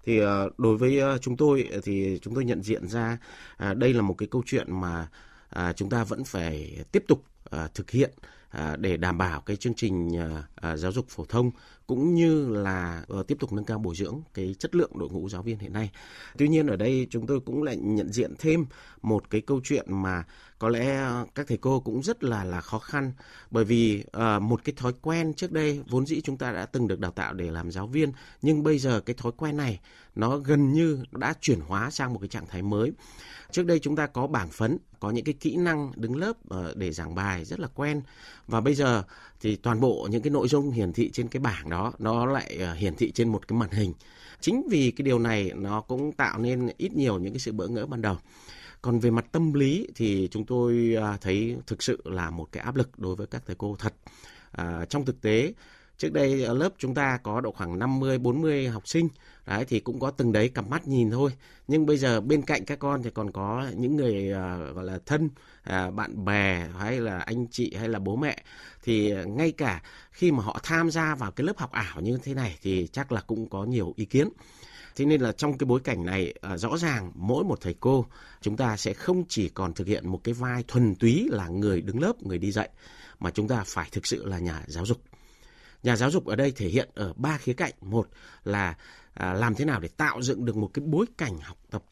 thì 0.04 0.18
ờ, 0.18 0.50
đối 0.58 0.76
với 0.76 0.98
ờ, 0.98 1.18
chúng 1.18 1.36
tôi 1.36 1.68
ờ, 1.72 1.80
thì 1.84 2.18
chúng 2.22 2.34
tôi 2.34 2.44
nhận 2.44 2.62
diện 2.62 2.88
ra 2.88 3.18
à, 3.56 3.74
đây 3.74 3.94
là 3.94 4.02
một 4.02 4.14
cái 4.18 4.28
câu 4.30 4.42
chuyện 4.46 4.80
mà 4.80 5.08
à, 5.48 5.72
chúng 5.72 5.90
ta 5.90 6.04
vẫn 6.04 6.24
phải 6.24 6.78
tiếp 6.92 7.04
tục 7.08 7.24
thực 7.74 7.90
hiện 7.90 8.10
à, 8.48 8.76
để 8.76 8.96
đảm 8.96 9.18
bảo 9.18 9.40
cái 9.40 9.56
chương 9.56 9.74
trình 9.74 10.10
giáo 10.74 10.92
dục 10.92 11.06
phổ 11.08 11.24
thông 11.24 11.50
cũng 11.86 12.14
như 12.14 12.48
là 12.48 13.04
ờ, 13.08 13.22
tiếp 13.22 13.36
tục 13.40 13.52
nâng 13.52 13.64
cao 13.64 13.78
bồi 13.78 13.94
dưỡng 13.94 14.20
cái 14.34 14.54
chất 14.58 14.74
lượng 14.74 14.90
đội 14.98 15.08
ngũ 15.08 15.28
giáo 15.28 15.42
viên 15.42 15.58
hiện 15.58 15.72
nay. 15.72 15.90
Tuy 16.38 16.48
nhiên 16.48 16.66
ở 16.66 16.76
đây 16.76 17.06
chúng 17.10 17.26
tôi 17.26 17.40
cũng 17.40 17.62
lại 17.62 17.76
nhận 17.76 18.12
diện 18.12 18.34
thêm 18.38 18.66
một 19.02 19.30
cái 19.30 19.40
câu 19.40 19.60
chuyện 19.64 19.86
mà 19.88 20.24
có 20.58 20.68
lẽ 20.68 20.96
ờ, 20.96 21.26
các 21.34 21.46
thầy 21.48 21.56
cô 21.56 21.80
cũng 21.80 22.02
rất 22.02 22.24
là 22.24 22.44
là 22.44 22.60
khó 22.60 22.78
khăn 22.78 23.12
bởi 23.50 23.64
vì 23.64 24.04
uh, 24.16 24.42
một 24.42 24.64
cái 24.64 24.72
thói 24.76 24.92
quen 25.02 25.34
trước 25.34 25.52
đây 25.52 25.80
vốn 25.88 26.06
dĩ 26.06 26.20
chúng 26.20 26.36
ta 26.36 26.52
đã 26.52 26.66
từng 26.66 26.88
được 26.88 27.00
đào 27.00 27.10
tạo 27.10 27.34
để 27.34 27.50
làm 27.50 27.70
giáo 27.70 27.86
viên 27.86 28.12
nhưng 28.42 28.62
bây 28.62 28.78
giờ 28.78 29.00
cái 29.00 29.14
thói 29.14 29.32
quen 29.36 29.56
này 29.56 29.80
nó 30.14 30.38
gần 30.38 30.72
như 30.72 31.04
đã 31.12 31.34
chuyển 31.40 31.60
hóa 31.60 31.90
sang 31.90 32.12
một 32.12 32.18
cái 32.18 32.28
trạng 32.28 32.46
thái 32.46 32.62
mới. 32.62 32.92
Trước 33.50 33.66
đây 33.66 33.78
chúng 33.78 33.96
ta 33.96 34.06
có 34.06 34.26
bảng 34.26 34.48
phấn, 34.48 34.78
có 35.04 35.10
những 35.10 35.24
cái 35.24 35.34
kỹ 35.40 35.56
năng 35.56 35.92
đứng 35.96 36.16
lớp 36.16 36.32
ờ, 36.48 36.74
để 36.76 36.92
giảng 36.92 37.14
bài 37.14 37.44
rất 37.44 37.60
là 37.60 37.68
quen 37.74 38.02
và 38.48 38.60
bây 38.60 38.74
giờ 38.74 39.02
thì 39.40 39.56
toàn 39.56 39.80
bộ 39.80 40.08
những 40.10 40.22
cái 40.22 40.30
nội 40.30 40.48
dung 40.48 40.70
hiển 40.70 40.92
thị 40.92 41.10
trên 41.12 41.28
cái 41.28 41.40
bảng 41.40 41.70
đó 41.70 41.92
nó 41.98 42.26
lại 42.26 42.56
ờ, 42.60 42.74
hiển 42.74 42.94
thị 42.94 43.12
trên 43.12 43.28
một 43.28 43.48
cái 43.48 43.58
màn 43.58 43.70
hình. 43.70 43.92
Chính 44.40 44.66
vì 44.70 44.90
cái 44.90 45.02
điều 45.02 45.18
này 45.18 45.52
nó 45.54 45.80
cũng 45.80 46.12
tạo 46.12 46.38
nên 46.38 46.68
ít 46.76 46.96
nhiều 46.96 47.18
những 47.18 47.32
cái 47.32 47.40
sự 47.40 47.52
bỡ 47.52 47.68
ngỡ 47.68 47.86
ban 47.86 48.02
đầu. 48.02 48.16
Còn 48.82 48.98
về 48.98 49.10
mặt 49.10 49.26
tâm 49.32 49.52
lý 49.52 49.88
thì 49.94 50.28
chúng 50.30 50.46
tôi 50.46 50.94
ờ, 50.96 51.16
thấy 51.20 51.56
thực 51.66 51.82
sự 51.82 52.02
là 52.04 52.30
một 52.30 52.52
cái 52.52 52.62
áp 52.62 52.76
lực 52.76 52.98
đối 52.98 53.16
với 53.16 53.26
các 53.26 53.42
thầy 53.46 53.56
cô 53.58 53.76
thật. 53.78 53.94
À, 54.52 54.84
trong 54.88 55.04
thực 55.04 55.20
tế 55.20 55.52
Trước 55.98 56.12
đây 56.12 56.44
ở 56.44 56.54
lớp 56.54 56.72
chúng 56.78 56.94
ta 56.94 57.18
có 57.22 57.40
độ 57.40 57.52
khoảng 57.52 57.78
50 57.78 58.18
40 58.18 58.68
học 58.68 58.88
sinh, 58.88 59.08
đấy 59.46 59.64
thì 59.68 59.80
cũng 59.80 60.00
có 60.00 60.10
từng 60.10 60.32
đấy 60.32 60.48
cặp 60.48 60.68
mắt 60.68 60.88
nhìn 60.88 61.10
thôi. 61.10 61.30
Nhưng 61.68 61.86
bây 61.86 61.96
giờ 61.96 62.20
bên 62.20 62.42
cạnh 62.42 62.64
các 62.64 62.78
con 62.78 63.02
thì 63.02 63.10
còn 63.10 63.32
có 63.32 63.66
những 63.76 63.96
người 63.96 64.32
uh, 64.32 64.74
gọi 64.74 64.84
là 64.84 64.98
thân, 65.06 65.24
uh, 65.70 65.94
bạn 65.94 66.24
bè 66.24 66.68
hay 66.78 67.00
là 67.00 67.18
anh 67.18 67.46
chị 67.50 67.74
hay 67.78 67.88
là 67.88 67.98
bố 67.98 68.16
mẹ 68.16 68.42
thì 68.82 69.14
ngay 69.26 69.52
cả 69.52 69.82
khi 70.10 70.32
mà 70.32 70.42
họ 70.42 70.60
tham 70.62 70.90
gia 70.90 71.14
vào 71.14 71.30
cái 71.30 71.46
lớp 71.46 71.58
học 71.58 71.72
ảo 71.72 72.00
như 72.00 72.18
thế 72.22 72.34
này 72.34 72.58
thì 72.62 72.88
chắc 72.92 73.12
là 73.12 73.20
cũng 73.20 73.48
có 73.48 73.64
nhiều 73.64 73.92
ý 73.96 74.04
kiến. 74.04 74.28
Thế 74.96 75.04
nên 75.04 75.20
là 75.20 75.32
trong 75.32 75.58
cái 75.58 75.66
bối 75.66 75.80
cảnh 75.84 76.06
này 76.06 76.34
à, 76.40 76.56
rõ 76.56 76.76
ràng 76.76 77.12
mỗi 77.14 77.44
một 77.44 77.60
thầy 77.60 77.74
cô 77.80 78.06
chúng 78.40 78.56
ta 78.56 78.76
sẽ 78.76 78.94
không 78.94 79.24
chỉ 79.28 79.48
còn 79.48 79.74
thực 79.74 79.86
hiện 79.86 80.08
một 80.08 80.20
cái 80.24 80.34
vai 80.34 80.64
thuần 80.68 80.94
túy 80.94 81.28
là 81.30 81.48
người 81.48 81.80
đứng 81.80 82.00
lớp, 82.00 82.22
người 82.22 82.38
đi 82.38 82.52
dạy 82.52 82.68
mà 83.20 83.30
chúng 83.30 83.48
ta 83.48 83.64
phải 83.66 83.88
thực 83.92 84.06
sự 84.06 84.26
là 84.26 84.38
nhà 84.38 84.62
giáo 84.66 84.86
dục. 84.86 85.00
Nhà 85.84 85.96
giáo 85.96 86.10
dục 86.10 86.26
ở 86.26 86.36
đây 86.36 86.52
thể 86.56 86.68
hiện 86.68 86.88
ở 86.94 87.12
ba 87.16 87.38
khía 87.38 87.52
cạnh. 87.52 87.72
Một 87.80 88.08
là 88.44 88.76
à, 89.14 89.32
làm 89.32 89.54
thế 89.54 89.64
nào 89.64 89.80
để 89.80 89.88
tạo 89.88 90.22
dựng 90.22 90.44
được 90.44 90.56
một 90.56 90.70
cái 90.74 90.84
bối 90.86 91.06
cảnh 91.18 91.38
học 91.38 91.58
tập 91.70 91.84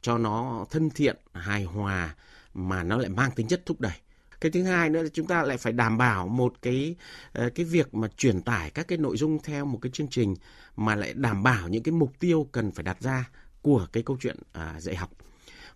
cho 0.00 0.18
nó 0.18 0.66
thân 0.70 0.90
thiện, 0.90 1.16
hài 1.32 1.64
hòa 1.64 2.14
mà 2.54 2.82
nó 2.82 2.96
lại 2.96 3.08
mang 3.08 3.30
tính 3.30 3.48
chất 3.48 3.66
thúc 3.66 3.80
đẩy 3.80 3.96
cái 4.40 4.50
thứ 4.50 4.62
hai 4.62 4.90
nữa 4.90 5.02
là 5.02 5.08
chúng 5.12 5.26
ta 5.26 5.42
lại 5.42 5.56
phải 5.56 5.72
đảm 5.72 5.98
bảo 5.98 6.28
một 6.28 6.54
cái 6.62 6.96
ờ, 7.32 7.50
cái 7.54 7.66
việc 7.66 7.94
mà 7.94 8.08
truyền 8.16 8.42
tải 8.42 8.70
các 8.70 8.88
cái 8.88 8.98
nội 8.98 9.16
dung 9.16 9.38
theo 9.42 9.64
một 9.64 9.78
cái 9.82 9.90
chương 9.92 10.08
trình 10.08 10.34
mà 10.76 10.94
lại 10.94 11.14
đảm 11.14 11.42
bảo 11.42 11.68
những 11.68 11.82
cái 11.82 11.92
mục 11.92 12.12
tiêu 12.18 12.48
cần 12.52 12.72
phải 12.72 12.82
đặt 12.82 13.00
ra 13.00 13.30
của 13.62 13.86
cái 13.92 14.02
câu 14.02 14.16
chuyện 14.20 14.36
à, 14.52 14.80
dạy 14.80 14.96
học 14.96 15.10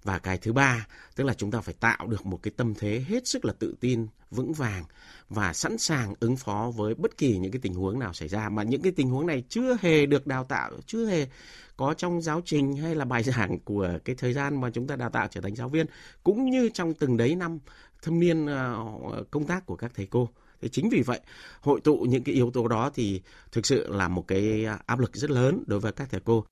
và 0.05 0.19
cái 0.19 0.39
thứ 0.39 0.53
ba 0.53 0.87
tức 1.17 1.25
là 1.25 1.35
chúng 1.35 1.51
ta 1.51 1.61
phải 1.61 1.75
tạo 1.81 2.07
được 2.07 2.27
một 2.27 2.43
cái 2.43 2.53
tâm 2.57 2.75
thế 2.75 3.05
hết 3.09 3.27
sức 3.27 3.45
là 3.45 3.53
tự 3.59 3.75
tin 3.81 4.07
vững 4.31 4.53
vàng 4.53 4.85
và 5.29 5.53
sẵn 5.53 5.79
sàng 5.79 6.15
ứng 6.21 6.37
phó 6.37 6.73
với 6.77 6.95
bất 6.95 7.19
kỳ 7.19 7.39
những 7.39 7.53
cái 7.53 7.61
tình 7.63 7.75
huống 7.75 7.99
nào 7.99 8.13
xảy 8.13 8.29
ra 8.29 8.49
mà 8.49 8.63
những 8.63 8.83
cái 8.83 8.93
tình 8.97 9.11
huống 9.11 9.27
này 9.27 9.43
chưa 9.49 9.77
hề 9.81 10.07
được 10.07 10.27
đào 10.27 10.45
tạo 10.45 10.71
chưa 10.87 11.07
hề 11.07 11.27
có 11.77 11.95
trong 11.95 12.23
giáo 12.23 12.43
trình 12.45 12.77
hay 12.77 12.95
là 12.95 13.05
bài 13.05 13.23
giảng 13.23 13.59
của 13.59 13.89
cái 14.05 14.17
thời 14.19 14.33
gian 14.33 14.61
mà 14.61 14.71
chúng 14.71 14.87
ta 14.87 14.97
đào 14.97 15.11
tạo 15.11 15.29
trở 15.31 15.41
thành 15.41 15.55
giáo 15.55 15.69
viên 15.69 15.87
cũng 16.25 16.51
như 16.51 16.71
trong 16.75 16.95
từng 16.95 17.17
đấy 17.17 17.35
năm 17.35 17.59
thâm 18.03 18.21
niên 18.21 18.47
ờ, 18.47 18.85
công 19.31 19.47
tác 19.47 19.67
của 19.67 19.77
các 19.77 19.93
thầy 19.95 20.07
cô 20.11 20.29
Thế 20.65 20.69
chính 20.69 20.89
vì 20.89 21.03
vậy, 21.03 21.21
hội 21.61 21.81
tụ 21.81 21.97
những 21.97 22.25
cái 22.25 22.35
yếu 22.35 22.51
tố 22.51 22.69
đó 22.69 22.91
thì 22.95 23.23
thực 23.53 23.67
sự 23.67 23.93
là 23.93 24.09
một 24.09 24.29
cái 24.29 24.65
ờ, 24.65 24.79
áp 24.87 24.99
lực 24.99 25.17
rất 25.17 25.31
lớn 25.31 25.65
đối 25.67 25.81
với 25.81 25.93
các 25.93 26.09
thầy 26.11 26.21
cô. 26.25 26.45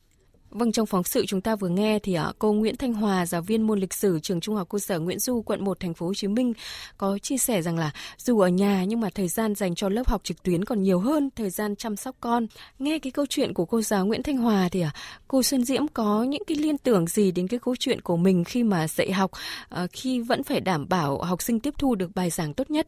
Vâng, 0.54 0.73
trong 0.73 0.87
phóng 0.87 1.04
sự 1.04 1.26
chúng 1.26 1.40
ta 1.40 1.56
vừa 1.56 1.68
nghe 1.68 1.99
thì 1.99 2.14
à, 2.14 2.32
cô 2.38 2.52
Nguyễn 2.52 2.76
Thanh 2.76 2.92
Hòa, 2.92 3.26
giáo 3.26 3.42
viên 3.42 3.62
môn 3.62 3.78
lịch 3.78 3.92
sử 3.92 4.18
trường 4.21 4.40
Trung 4.40 4.54
học 4.54 4.68
cơ 4.71 4.78
sở 4.78 4.99
Nguyễn 4.99 5.18
Du, 5.18 5.42
quận 5.42 5.64
1, 5.64 5.80
thành 5.80 5.94
phố 5.94 6.06
Hồ 6.06 6.14
Chí 6.14 6.28
Minh 6.28 6.52
có 6.99 7.18
chia 7.18 7.37
sẻ 7.37 7.62
rằng 7.62 7.78
là 7.78 7.90
dù 8.16 8.40
ở 8.40 8.49
nhà 8.49 8.85
nhưng 8.85 9.00
mà 9.00 9.09
thời 9.14 9.28
gian 9.28 9.54
dành 9.54 9.75
cho 9.75 9.88
lớp 9.88 10.02
học 10.06 10.25
trực 10.25 10.42
tuyến 10.42 10.64
còn 10.64 10.82
nhiều 10.82 10.99
hơn 10.99 11.30
thời 11.37 11.50
gian 11.50 11.76
chăm 11.76 11.97
sóc 11.97 12.16
con. 12.21 12.47
Nghe 12.78 12.99
cái 12.99 13.11
câu 13.11 13.26
chuyện 13.28 13.54
của 13.54 13.64
cô 13.64 13.80
giáo 13.80 14.06
Nguyễn 14.06 14.23
Thanh 14.23 14.37
Hòa 14.37 14.68
thì 14.73 14.80
à, 14.80 14.90
cô 15.28 15.42
Xuân 15.42 15.64
Diễm 15.64 15.88
có 15.88 16.23
những 16.23 16.42
cái 16.47 16.56
liên 16.56 16.78
tưởng 16.78 17.06
gì 17.06 17.32
đến 17.32 17.49
cái 17.49 17.61
câu 17.64 17.75
chuyện 17.78 18.00
của 18.00 18.16
mình 18.16 18.44
khi 18.44 18.62
mà 18.62 18.88
dạy 18.88 19.12
học 19.12 19.30
à, 19.68 19.87
khi 19.92 20.21
vẫn 20.21 20.42
phải 20.42 20.61
đảm 20.61 20.87
bảo 20.88 21.18
học 21.18 21.42
sinh 21.42 21.61
tiếp 21.61 21.75
thu 21.78 21.94
được 21.94 22.11
bài 22.14 22.30
giảng 22.30 22.54
tốt 22.54 22.71
nhất? 22.71 22.87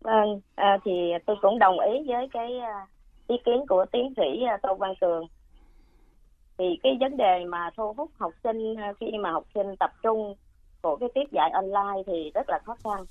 Vâng, 0.00 0.40
à, 0.54 0.78
thì 0.84 0.92
tôi 1.26 1.36
cũng 1.42 1.58
đồng 1.58 1.76
ý 1.80 2.06
với 2.06 2.28
cái 2.32 2.50
ý 3.28 3.36
kiến 3.44 3.66
của 3.68 3.84
tiến 3.92 4.12
sĩ 4.16 4.22
Tô 4.62 4.74
Văn 4.74 4.94
Cường 5.00 5.26
thì 6.62 6.78
cái 6.82 6.96
vấn 7.00 7.16
đề 7.16 7.44
mà 7.44 7.70
thu 7.76 7.92
hút 7.96 8.10
học 8.18 8.32
sinh 8.44 8.74
ờ, 8.74 8.92
khi 9.00 9.06
mà 9.20 9.30
học 9.30 9.44
sinh 9.54 9.76
tập 9.76 9.90
trung 10.02 10.34
của 10.82 10.96
cái 10.96 11.08
tiết 11.14 11.32
dạy 11.32 11.50
online 11.50 12.02
thì 12.06 12.30
rất 12.34 12.48
là 12.48 12.58
khó 12.64 12.76
khăn. 12.84 13.04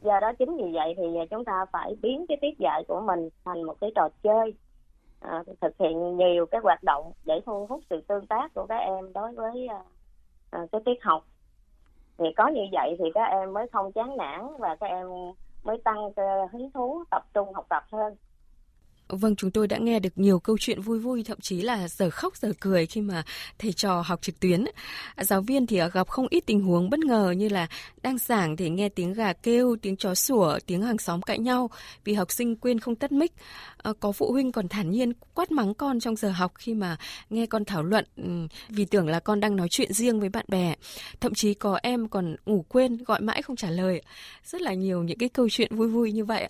Do 0.00 0.20
đó 0.20 0.32
chính 0.38 0.56
vì 0.56 0.72
vậy 0.72 0.94
thì 0.96 1.16
ờ, 1.16 1.26
chúng 1.30 1.44
ta 1.44 1.64
phải 1.72 1.96
biến 2.02 2.26
cái 2.28 2.38
tiết 2.40 2.58
dạy 2.58 2.84
của 2.88 3.00
mình 3.00 3.28
thành 3.44 3.62
một 3.62 3.74
cái 3.80 3.90
trò 3.94 4.08
chơi 4.22 4.54
à, 5.20 5.42
thực 5.60 5.78
hiện 5.78 6.16
nhiều 6.16 6.46
cái 6.46 6.60
hoạt 6.64 6.82
động 6.82 7.12
để 7.24 7.40
thu 7.46 7.66
hút 7.66 7.80
sự 7.90 8.00
tương 8.08 8.26
tác 8.26 8.54
của 8.54 8.66
các 8.68 8.76
em 8.78 9.12
đối 9.12 9.32
với 9.32 9.68
à, 10.50 10.66
cái 10.72 10.80
tiết 10.84 11.02
học. 11.02 11.24
Thì 12.18 12.24
có 12.36 12.48
như 12.48 12.62
vậy 12.72 12.96
thì 12.98 13.04
các 13.14 13.24
em 13.24 13.52
mới 13.52 13.66
không 13.72 13.92
chán 13.92 14.16
nản 14.16 14.46
và 14.58 14.76
các 14.80 14.86
em 14.86 15.06
mới 15.64 15.78
tăng 15.84 16.10
hứng 16.52 16.70
thú 16.70 17.04
tập 17.10 17.22
trung 17.34 17.52
học 17.54 17.66
tập 17.68 17.84
hơn. 17.92 18.16
Vâng, 19.08 19.36
chúng 19.36 19.50
tôi 19.50 19.68
đã 19.68 19.78
nghe 19.78 20.00
được 20.00 20.18
nhiều 20.18 20.38
câu 20.38 20.56
chuyện 20.60 20.80
vui 20.80 20.98
vui, 20.98 21.24
thậm 21.24 21.40
chí 21.40 21.60
là 21.62 21.88
giờ 21.88 22.10
khóc 22.10 22.36
giờ 22.36 22.52
cười 22.60 22.86
khi 22.86 23.00
mà 23.00 23.22
thầy 23.58 23.72
trò 23.72 24.02
học 24.06 24.22
trực 24.22 24.40
tuyến. 24.40 24.64
Giáo 25.20 25.42
viên 25.42 25.66
thì 25.66 25.80
gặp 25.92 26.08
không 26.08 26.26
ít 26.30 26.46
tình 26.46 26.60
huống 26.60 26.90
bất 26.90 27.00
ngờ 27.00 27.34
như 27.36 27.48
là 27.48 27.66
đang 28.02 28.18
giảng 28.18 28.56
thì 28.56 28.70
nghe 28.70 28.88
tiếng 28.88 29.12
gà 29.12 29.32
kêu, 29.32 29.76
tiếng 29.82 29.96
chó 29.96 30.14
sủa, 30.14 30.58
tiếng 30.66 30.82
hàng 30.82 30.98
xóm 30.98 31.22
cãi 31.22 31.38
nhau 31.38 31.70
vì 32.04 32.14
học 32.14 32.32
sinh 32.32 32.56
quên 32.56 32.80
không 32.80 32.96
tắt 32.96 33.12
mic. 33.12 33.32
Ờ, 33.76 33.92
có 34.00 34.12
phụ 34.12 34.32
huynh 34.32 34.52
còn 34.52 34.68
thản 34.68 34.90
nhiên 34.90 35.12
quát 35.34 35.50
mắng 35.50 35.74
con 35.74 36.00
trong 36.00 36.16
giờ 36.16 36.30
học 36.30 36.52
khi 36.58 36.74
mà 36.74 36.96
nghe 37.30 37.46
con 37.46 37.64
thảo 37.64 37.82
luận 37.82 38.04
ừ, 38.16 38.22
vì 38.68 38.84
tưởng 38.84 39.08
là 39.08 39.20
con 39.20 39.40
đang 39.40 39.56
nói 39.56 39.68
chuyện 39.68 39.92
riêng 39.92 40.20
với 40.20 40.28
bạn 40.28 40.44
bè. 40.48 40.74
Thậm 41.20 41.34
chí 41.34 41.54
có 41.54 41.78
em 41.82 42.08
còn 42.08 42.36
ngủ 42.46 42.64
quên 42.68 43.04
gọi 43.04 43.20
mãi 43.20 43.42
không 43.42 43.56
trả 43.56 43.70
lời. 43.70 44.02
Rất 44.44 44.62
là 44.62 44.74
nhiều 44.74 45.02
những 45.02 45.18
cái 45.18 45.28
câu 45.28 45.48
chuyện 45.50 45.76
vui 45.76 45.88
vui 45.88 46.12
như 46.12 46.24
vậy. 46.24 46.48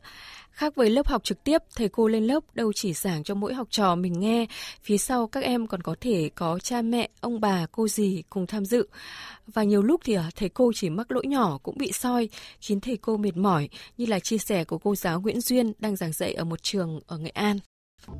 Khác 0.50 0.74
với 0.74 0.90
lớp 0.90 1.06
học 1.06 1.24
trực 1.24 1.44
tiếp, 1.44 1.62
thầy 1.76 1.88
cô 1.88 2.08
lên 2.08 2.24
lớp 2.24 2.44
đâu 2.54 2.72
chỉ 2.72 2.92
giảng 2.92 3.24
cho 3.24 3.34
mỗi 3.34 3.54
học 3.54 3.68
trò 3.70 3.94
mình 3.94 4.20
nghe, 4.20 4.46
phía 4.82 4.98
sau 4.98 5.26
các 5.26 5.44
em 5.44 5.66
còn 5.66 5.82
có 5.82 5.96
thể 6.00 6.30
có 6.34 6.58
cha 6.58 6.82
mẹ, 6.82 7.08
ông 7.20 7.40
bà, 7.40 7.66
cô 7.72 7.88
dì 7.88 8.22
cùng 8.30 8.46
tham 8.46 8.64
dự. 8.64 8.86
Và 9.46 9.62
nhiều 9.62 9.82
lúc 9.82 10.00
thì 10.04 10.14
à, 10.14 10.30
thầy 10.36 10.48
cô 10.48 10.72
chỉ 10.74 10.90
mắc 10.90 11.12
lỗi 11.12 11.26
nhỏ 11.26 11.58
cũng 11.62 11.78
bị 11.78 11.92
soi, 11.92 12.28
khiến 12.60 12.80
thầy 12.80 12.96
cô 12.96 13.16
mệt 13.16 13.36
mỏi, 13.36 13.68
như 13.98 14.06
là 14.06 14.18
chia 14.18 14.38
sẻ 14.38 14.64
của 14.64 14.78
cô 14.78 14.94
giáo 14.94 15.20
Nguyễn 15.20 15.40
Duyên 15.40 15.72
đang 15.78 15.96
giảng 15.96 16.12
dạy 16.12 16.32
ở 16.32 16.44
một 16.44 16.62
trường 16.62 17.00
ở 17.06 17.18
Nghệ 17.18 17.30
An. 17.30 17.58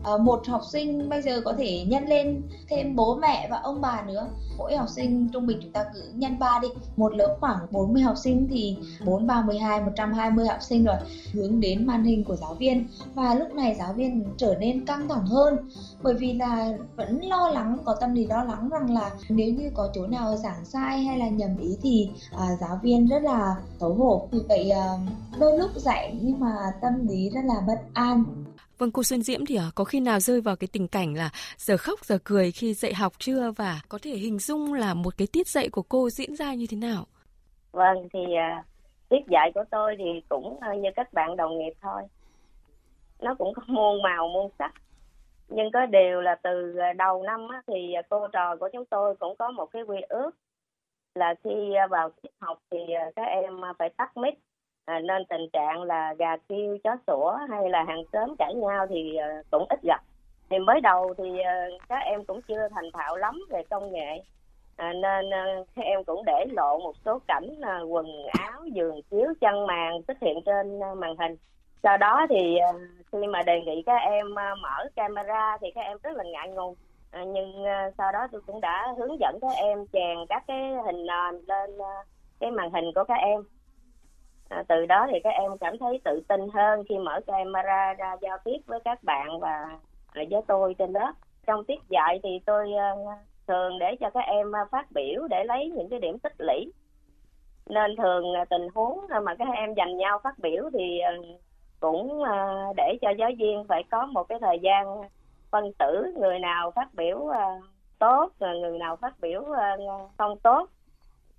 Ờ, 0.03 0.19
một 0.19 0.47
học 0.47 0.61
sinh 0.73 1.09
bây 1.09 1.23
giờ 1.23 1.41
có 1.45 1.53
thể 1.59 1.85
nhân 1.89 2.07
lên 2.07 2.43
thêm 2.69 2.97
bố 2.97 3.15
mẹ 3.15 3.49
và 3.51 3.59
ông 3.63 3.81
bà 3.81 4.03
nữa. 4.03 4.27
Mỗi 4.59 4.77
học 4.77 4.89
sinh 4.89 5.29
trung 5.33 5.47
bình 5.47 5.59
chúng 5.63 5.73
ta 5.73 5.85
cứ 5.95 6.03
nhân 6.15 6.39
ba 6.39 6.59
đi. 6.63 6.69
Một 6.97 7.15
lớp 7.15 7.37
khoảng 7.41 7.67
40 7.71 8.03
học 8.03 8.17
sinh 8.17 8.49
thì 8.51 8.77
4 9.05 9.27
3 9.27 9.43
12 9.43 9.81
120 9.81 10.47
học 10.47 10.63
sinh 10.63 10.85
rồi 10.85 10.97
hướng 11.33 11.61
đến 11.61 11.87
màn 11.87 12.05
hình 12.05 12.25
của 12.25 12.37
giáo 12.37 12.55
viên. 12.55 12.87
Và 13.15 13.35
lúc 13.35 13.55
này 13.55 13.75
giáo 13.79 13.93
viên 13.93 14.25
trở 14.37 14.55
nên 14.61 14.85
căng 14.87 15.09
thẳng 15.09 15.27
hơn 15.27 15.69
bởi 16.03 16.15
vì 16.15 16.33
là 16.33 16.73
vẫn 16.97 17.21
lo 17.25 17.49
lắng 17.49 17.79
có 17.85 17.97
tâm 18.01 18.15
lý 18.15 18.27
lo 18.27 18.45
lắng 18.45 18.69
rằng 18.69 18.95
là 18.95 19.11
nếu 19.29 19.53
như 19.53 19.71
có 19.75 19.89
chỗ 19.95 20.07
nào 20.07 20.37
giảng 20.37 20.65
sai 20.65 20.99
hay 20.99 21.19
là 21.19 21.29
nhầm 21.29 21.57
ý 21.57 21.77
thì 21.83 22.09
à, 22.39 22.57
giáo 22.61 22.79
viên 22.83 23.07
rất 23.07 23.23
là 23.23 23.57
xấu 23.81 23.95
hổ. 23.95 24.29
Vì 24.31 24.39
vậy 24.49 24.71
à, 24.71 24.89
đôi 25.39 25.59
lúc 25.59 25.71
dạy 25.77 26.19
nhưng 26.23 26.41
mà 26.41 26.73
tâm 26.81 27.09
lý 27.09 27.31
rất 27.31 27.45
là 27.45 27.61
bất 27.67 27.81
an. 27.93 28.44
Vâng, 28.85 28.93
cô 28.93 29.03
Xuân 29.03 29.23
Diễm 29.23 29.47
thì 29.47 29.57
à, 29.57 29.71
có 29.75 29.85
khi 29.85 30.01
nào 30.01 30.21
rơi 30.21 30.41
vào 30.41 30.57
cái 30.57 30.69
tình 30.73 30.89
cảnh 30.89 31.15
là 31.15 31.31
giờ 31.57 31.77
khóc 31.77 32.05
giờ 32.05 32.19
cười 32.25 32.51
khi 32.53 32.75
dạy 32.75 32.95
học 32.95 33.13
chưa 33.19 33.51
và 33.51 33.81
có 33.89 33.99
thể 34.03 34.11
hình 34.11 34.39
dung 34.39 34.73
là 34.73 34.95
một 34.95 35.15
cái 35.19 35.29
tiết 35.33 35.49
dạy 35.49 35.69
của 35.69 35.83
cô 35.83 36.11
diễn 36.11 36.37
ra 36.37 36.55
như 36.55 36.67
thế 36.71 36.77
nào? 36.77 37.05
Vâng, 37.73 38.09
thì 38.13 38.21
uh, 38.21 38.65
tiết 39.09 39.27
dạy 39.31 39.51
của 39.55 39.65
tôi 39.71 39.97
thì 39.99 40.21
cũng 40.29 40.61
à, 40.61 40.75
như 40.75 40.89
các 40.97 41.13
bạn 41.13 41.37
đồng 41.37 41.59
nghiệp 41.59 41.73
thôi. 41.81 42.03
Nó 43.21 43.35
cũng 43.35 43.55
có 43.55 43.63
muôn 43.67 44.03
màu 44.03 44.29
muôn 44.29 44.51
sắc. 44.59 44.73
Nhưng 45.49 45.71
có 45.73 45.87
điều 45.87 46.21
là 46.21 46.35
từ 46.43 46.77
đầu 46.97 47.23
năm 47.23 47.49
á, 47.49 47.63
thì 47.67 47.95
cô 48.11 48.29
trò 48.33 48.57
của 48.57 48.69
chúng 48.73 48.85
tôi 48.85 49.17
cũng 49.17 49.37
có 49.39 49.51
một 49.51 49.67
cái 49.67 49.83
quy 49.83 49.99
ước 50.09 50.31
là 51.15 51.35
khi 51.45 51.51
vào 51.91 52.11
tiết 52.23 52.33
học 52.41 52.59
thì 52.71 52.79
các 53.17 53.25
em 53.25 53.61
phải 53.79 53.91
tắt 53.97 54.17
mic 54.17 54.35
à, 54.85 55.01
nên 55.01 55.25
tình 55.25 55.49
trạng 55.53 55.83
là 55.83 56.15
gà 56.19 56.37
kêu 56.49 56.79
chó 56.85 56.97
sủa 57.07 57.39
hay 57.51 57.71
là 57.71 57.85
hàng 57.85 58.03
xóm 58.13 58.35
cãi 58.39 58.55
nhau 58.55 58.87
thì 58.91 59.17
uh, 59.19 59.47
cũng 59.51 59.67
ít 59.69 59.79
gặp. 59.83 60.01
Thì 60.51 60.59
mới 60.59 60.81
đầu 60.81 61.15
thì 61.19 61.31
uh, 61.31 61.83
các 61.89 61.99
em 62.05 62.25
cũng 62.25 62.43
chưa 62.43 62.69
thành 62.75 62.91
thạo 62.93 63.17
lắm 63.17 63.41
về 63.51 63.63
công 63.71 63.93
nghệ. 63.93 64.23
À, 64.77 64.93
nên 64.93 65.27
uh, 65.27 65.67
các 65.77 65.83
em 65.83 66.05
cũng 66.05 66.25
để 66.25 66.45
lộ 66.51 66.79
một 66.79 66.95
số 67.05 67.19
cảnh 67.27 67.49
uh, 67.61 67.93
quần 67.93 68.07
áo 68.39 68.61
giường 68.65 69.03
chiếu 69.11 69.27
chăn 69.41 69.67
màn 69.67 70.03
xuất 70.09 70.17
hiện 70.21 70.41
trên 70.47 70.79
uh, 70.79 70.99
màn 70.99 71.17
hình. 71.17 71.37
Sau 71.83 71.97
đó 71.97 72.27
thì 72.31 72.57
uh, 72.71 72.81
khi 73.13 73.27
mà 73.27 73.43
đề 73.43 73.61
nghị 73.61 73.83
các 73.87 73.97
em 73.97 74.27
uh, 74.27 74.59
mở 74.63 74.85
camera 74.97 75.59
thì 75.61 75.71
các 75.75 75.81
em 75.81 75.99
rất 76.03 76.17
là 76.17 76.25
ngại 76.25 76.49
ngùng. 76.49 76.75
À, 77.11 77.25
nhưng 77.25 77.63
uh, 77.63 77.95
sau 77.99 78.13
đó 78.13 78.27
tôi 78.33 78.41
cũng 78.47 78.61
đã 78.61 78.95
hướng 78.99 79.21
dẫn 79.21 79.39
các 79.41 79.53
em 79.57 79.87
chèn 79.93 80.19
các 80.29 80.45
cái 80.47 80.71
hình 80.87 81.07
nền 81.07 81.41
lên 81.47 81.77
uh, 81.77 82.07
cái 82.41 82.51
màn 82.51 82.71
hình 82.71 82.85
của 82.95 83.05
các 83.05 83.19
em 83.19 83.43
à, 84.49 84.65
từ 84.69 84.87
đó 84.87 85.07
thì 85.13 85.19
các 85.25 85.31
em 85.31 85.59
cảm 85.61 85.79
thấy 85.79 86.01
tự 86.05 86.21
tin 86.29 86.41
hơn 86.55 86.83
khi 86.89 86.99
mở 86.99 87.21
camera 87.27 87.95
ra 87.99 88.17
giao 88.21 88.39
tiếp 88.45 88.59
với 88.67 88.81
các 88.85 89.05
bạn 89.05 89.41
và 89.41 89.79
với 90.15 90.43
tôi 90.47 90.75
trên 90.79 90.93
lớp 90.93 91.13
trong 91.47 91.65
tiết 91.65 91.79
dạy 91.89 92.21
thì 92.23 92.41
tôi 92.47 92.71
uh, 92.73 93.19
thường 93.47 93.79
để 93.79 93.97
cho 94.01 94.11
các 94.11 94.25
em 94.27 94.53
ờ, 94.53 94.61
phát 94.71 94.87
biểu 94.95 95.27
để 95.31 95.45
lấy 95.45 95.71
những 95.77 95.89
cái 95.89 96.01
điểm 96.01 96.19
tích 96.19 96.35
lũy. 96.39 96.73
Nên 97.67 97.97
thường 97.97 98.25
tình 98.51 98.69
huống 98.75 99.01
mà 99.23 99.35
các 99.35 99.49
em 99.55 99.75
dành 99.75 99.97
nhau 99.97 100.21
phát 100.25 100.39
biểu 100.39 100.71
thì 100.73 100.99
ờ, 100.99 101.13
cũng 101.81 102.23
để 102.77 102.99
cho 103.03 103.11
giáo 103.19 103.31
viên 103.39 103.65
phải 103.69 103.83
có 103.91 104.07
một 104.07 104.25
cái 104.29 104.39
thời 104.41 104.59
gian 104.63 104.87
phân 105.51 105.73
tử 105.79 106.15
người 106.17 106.39
nào 106.39 106.71
phát 106.71 106.89
biểu 106.95 107.29
tốt 107.99 108.33
người 108.39 108.79
nào 108.79 108.97
phát 108.97 109.15
biểu 109.21 109.45
không 110.19 110.39
tốt 110.39 110.69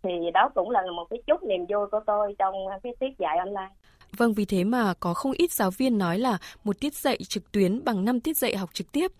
thì 0.05 0.31
đó 0.33 0.49
cũng 0.55 0.69
là 0.69 0.81
một 0.95 1.07
cái 1.09 1.19
chút 1.27 1.43
niềm 1.43 1.65
vui 1.69 1.87
của 1.91 1.99
tôi 2.05 2.35
trong 2.37 2.55
cái 2.83 2.93
tiết 2.99 3.17
dạy 3.17 3.37
online. 3.37 3.69
Vâng, 4.17 4.33
vì 4.33 4.45
thế 4.45 4.63
mà 4.63 4.93
có 4.99 5.13
không 5.13 5.31
ít 5.31 5.51
giáo 5.51 5.71
viên 5.77 5.97
nói 5.97 6.19
là 6.19 6.37
một 6.63 6.79
tiết 6.79 6.93
dạy 6.93 7.17
trực 7.17 7.51
tuyến 7.51 7.83
bằng 7.85 8.05
5 8.05 8.19
tiết 8.19 8.37
dạy 8.37 8.57
học 8.57 8.69
trực 8.73 8.91
tiếp. 8.91 9.11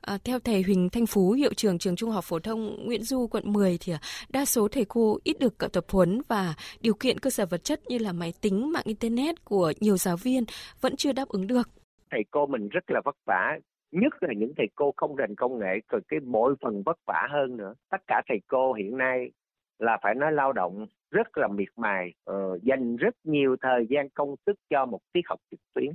À, 0.00 0.18
theo 0.24 0.38
thầy 0.38 0.62
Huỳnh 0.62 0.88
Thanh 0.92 1.06
Phú, 1.06 1.30
hiệu 1.30 1.54
trưởng 1.54 1.78
trường 1.78 1.96
Trung 1.96 2.10
học 2.10 2.24
phổ 2.24 2.38
thông 2.38 2.86
Nguyễn 2.86 3.02
Du 3.02 3.26
quận 3.30 3.52
10 3.52 3.78
thì 3.80 3.92
đa 4.28 4.44
số 4.44 4.68
thầy 4.68 4.84
cô 4.88 5.18
ít 5.24 5.38
được 5.40 5.54
tập 5.72 5.84
huấn 5.92 6.20
và 6.28 6.54
điều 6.80 6.94
kiện 6.94 7.18
cơ 7.18 7.30
sở 7.30 7.46
vật 7.46 7.64
chất 7.64 7.80
như 7.88 7.98
là 7.98 8.12
máy 8.12 8.32
tính, 8.40 8.72
mạng 8.72 8.82
internet 8.86 9.44
của 9.44 9.72
nhiều 9.80 9.96
giáo 9.96 10.16
viên 10.16 10.44
vẫn 10.80 10.96
chưa 10.96 11.12
đáp 11.12 11.28
ứng 11.28 11.46
được. 11.46 11.68
Thầy 12.10 12.24
cô 12.30 12.46
mình 12.46 12.68
rất 12.68 12.84
là 12.90 13.00
vất 13.04 13.16
vả, 13.26 13.58
nhất 13.92 14.12
là 14.20 14.34
những 14.36 14.52
thầy 14.56 14.66
cô 14.74 14.92
không 14.96 15.16
rành 15.16 15.34
công 15.36 15.58
nghệ 15.58 15.80
rồi 15.88 16.00
cái 16.08 16.20
mỗi 16.20 16.54
phần 16.60 16.82
vất 16.82 16.96
vả 17.06 17.28
hơn 17.30 17.56
nữa 17.56 17.74
tất 17.90 17.98
cả 18.06 18.22
thầy 18.28 18.38
cô 18.48 18.72
hiện 18.72 18.96
nay 18.96 19.30
là 19.78 19.98
phải 20.02 20.14
nói 20.14 20.32
lao 20.32 20.52
động 20.52 20.86
rất 21.10 21.38
là 21.38 21.48
miệt 21.48 21.68
mài, 21.76 22.12
uh, 22.30 22.62
dành 22.62 22.96
rất 22.96 23.14
nhiều 23.24 23.56
thời 23.62 23.86
gian 23.90 24.08
công 24.08 24.34
sức 24.46 24.56
cho 24.70 24.86
một 24.86 24.98
tiết 25.12 25.20
học 25.28 25.40
trực 25.50 25.60
tuyến. 25.74 25.90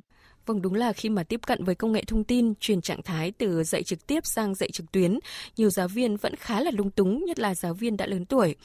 Vâng, 0.46 0.62
đúng 0.62 0.74
là 0.74 0.94
khi 0.94 1.10
mà 1.10 1.24
tiếp 1.30 1.40
cận 1.48 1.64
với 1.64 1.76
công 1.76 1.92
nghệ 1.92 2.04
thông 2.08 2.24
tin, 2.24 2.54
chuyển 2.60 2.82
trạng 2.82 3.02
thái 3.02 3.32
từ 3.38 3.64
dạy 3.64 3.84
trực 3.84 4.08
tiếp 4.08 4.20
sang 4.24 4.56
dạy 4.56 4.70
trực 4.74 4.92
tuyến, 4.92 5.20
nhiều 5.58 5.70
giáo 5.70 5.88
viên 5.88 6.16
vẫn 6.16 6.36
khá 6.36 6.62
là 6.62 6.72
lung 6.78 6.92
túng, 6.92 7.26
nhất 7.26 7.40
là 7.40 7.54
giáo 7.54 7.74
viên 7.74 7.98
đã 7.98 8.06
lớn 8.06 8.26
tuổi. 8.26 8.56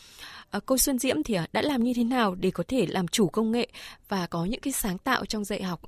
À, 0.51 0.61
cô 0.67 0.77
Xuân 0.77 0.99
Diễm 0.99 1.17
thì 1.23 1.35
à, 1.35 1.47
đã 1.53 1.63
làm 1.63 1.81
như 1.83 1.93
thế 1.97 2.05
nào 2.05 2.35
để 2.41 2.51
có 2.55 2.65
thể 2.69 2.87
làm 2.89 3.09
chủ 3.09 3.29
công 3.33 3.53
nghệ 3.53 3.69
và 4.09 4.27
có 4.31 4.45
những 4.51 4.61
cái 4.61 4.73
sáng 4.73 4.99
tạo 4.99 5.25
trong 5.25 5.45
dạy 5.45 5.63
học? 5.63 5.81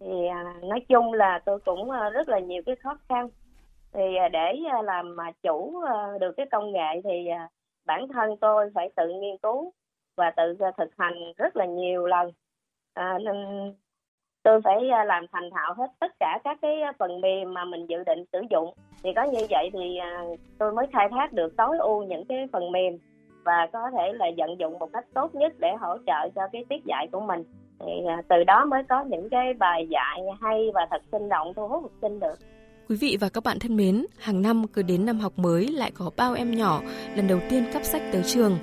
Thì 0.00 0.26
à, 0.30 0.44
nói 0.62 0.80
chung 0.88 1.12
là 1.12 1.40
tôi 1.46 1.58
cũng 1.64 1.90
à, 1.90 2.10
rất 2.10 2.28
là 2.28 2.38
nhiều 2.38 2.62
cái 2.66 2.76
khó 2.82 2.98
khăn. 3.08 3.28
Thì 3.92 4.00
để 4.32 4.52
làm 4.84 5.16
mà 5.16 5.32
chủ 5.42 5.74
được 6.20 6.32
cái 6.36 6.46
công 6.52 6.72
nghệ 6.72 7.00
thì 7.04 7.10
bản 7.88 8.08
thân 8.08 8.36
tôi 8.36 8.70
phải 8.74 8.90
tự 8.96 9.08
nghiên 9.08 9.36
cứu 9.42 9.72
và 10.16 10.30
tự 10.30 10.56
à, 10.60 10.70
thực 10.78 10.90
hành 10.98 11.32
rất 11.36 11.56
là 11.56 11.64
nhiều 11.64 12.06
lần. 12.06 12.32
À, 12.94 13.18
nên 13.18 13.36
tôi 14.42 14.60
phải 14.64 14.88
à, 14.88 15.04
làm 15.04 15.26
thành 15.32 15.50
thạo 15.50 15.74
hết 15.74 15.90
tất 16.00 16.12
cả 16.20 16.38
các 16.44 16.58
cái 16.62 16.82
à, 16.82 16.92
phần 16.98 17.20
mềm 17.20 17.54
mà 17.54 17.64
mình 17.64 17.86
dự 17.86 18.04
định 18.06 18.24
sử 18.32 18.40
dụng. 18.50 18.74
Thì 19.02 19.12
có 19.16 19.22
như 19.22 19.46
vậy 19.50 19.70
thì 19.72 19.98
tôi 20.58 20.72
mới 20.72 20.86
khai 20.92 21.08
thác 21.10 21.32
được 21.32 21.56
tối 21.56 21.78
ưu 21.78 22.02
những 22.02 22.24
cái 22.24 22.46
phần 22.52 22.72
mềm 22.72 22.98
và 23.44 23.68
có 23.72 23.90
thể 23.90 24.12
là 24.12 24.30
vận 24.36 24.58
dụng 24.58 24.78
một 24.78 24.92
cách 24.92 25.04
tốt 25.14 25.34
nhất 25.34 25.52
để 25.58 25.74
hỗ 25.80 25.98
trợ 26.06 26.28
cho 26.34 26.48
cái 26.52 26.64
tiết 26.68 26.84
dạy 26.84 27.06
của 27.12 27.20
mình. 27.20 27.44
Thì 27.80 27.92
từ 28.28 28.44
đó 28.44 28.64
mới 28.64 28.82
có 28.88 29.04
những 29.04 29.28
cái 29.30 29.54
bài 29.54 29.86
dạy 29.90 30.20
hay 30.40 30.70
và 30.74 30.86
thật 30.90 31.02
sinh 31.12 31.28
động 31.28 31.54
thu 31.54 31.68
hút 31.68 31.82
học 31.82 31.92
sinh 32.02 32.20
được. 32.20 32.38
Quý 32.88 32.96
vị 32.96 33.16
và 33.20 33.28
các 33.28 33.44
bạn 33.44 33.58
thân 33.58 33.76
mến, 33.76 34.06
hàng 34.18 34.42
năm 34.42 34.66
cứ 34.66 34.82
đến 34.82 35.06
năm 35.06 35.18
học 35.18 35.38
mới 35.38 35.68
lại 35.68 35.90
có 35.90 36.10
bao 36.16 36.34
em 36.34 36.56
nhỏ 36.56 36.82
lần 37.16 37.26
đầu 37.26 37.40
tiên 37.50 37.64
cắp 37.72 37.84
sách 37.84 38.02
tới 38.12 38.22
trường. 38.26 38.58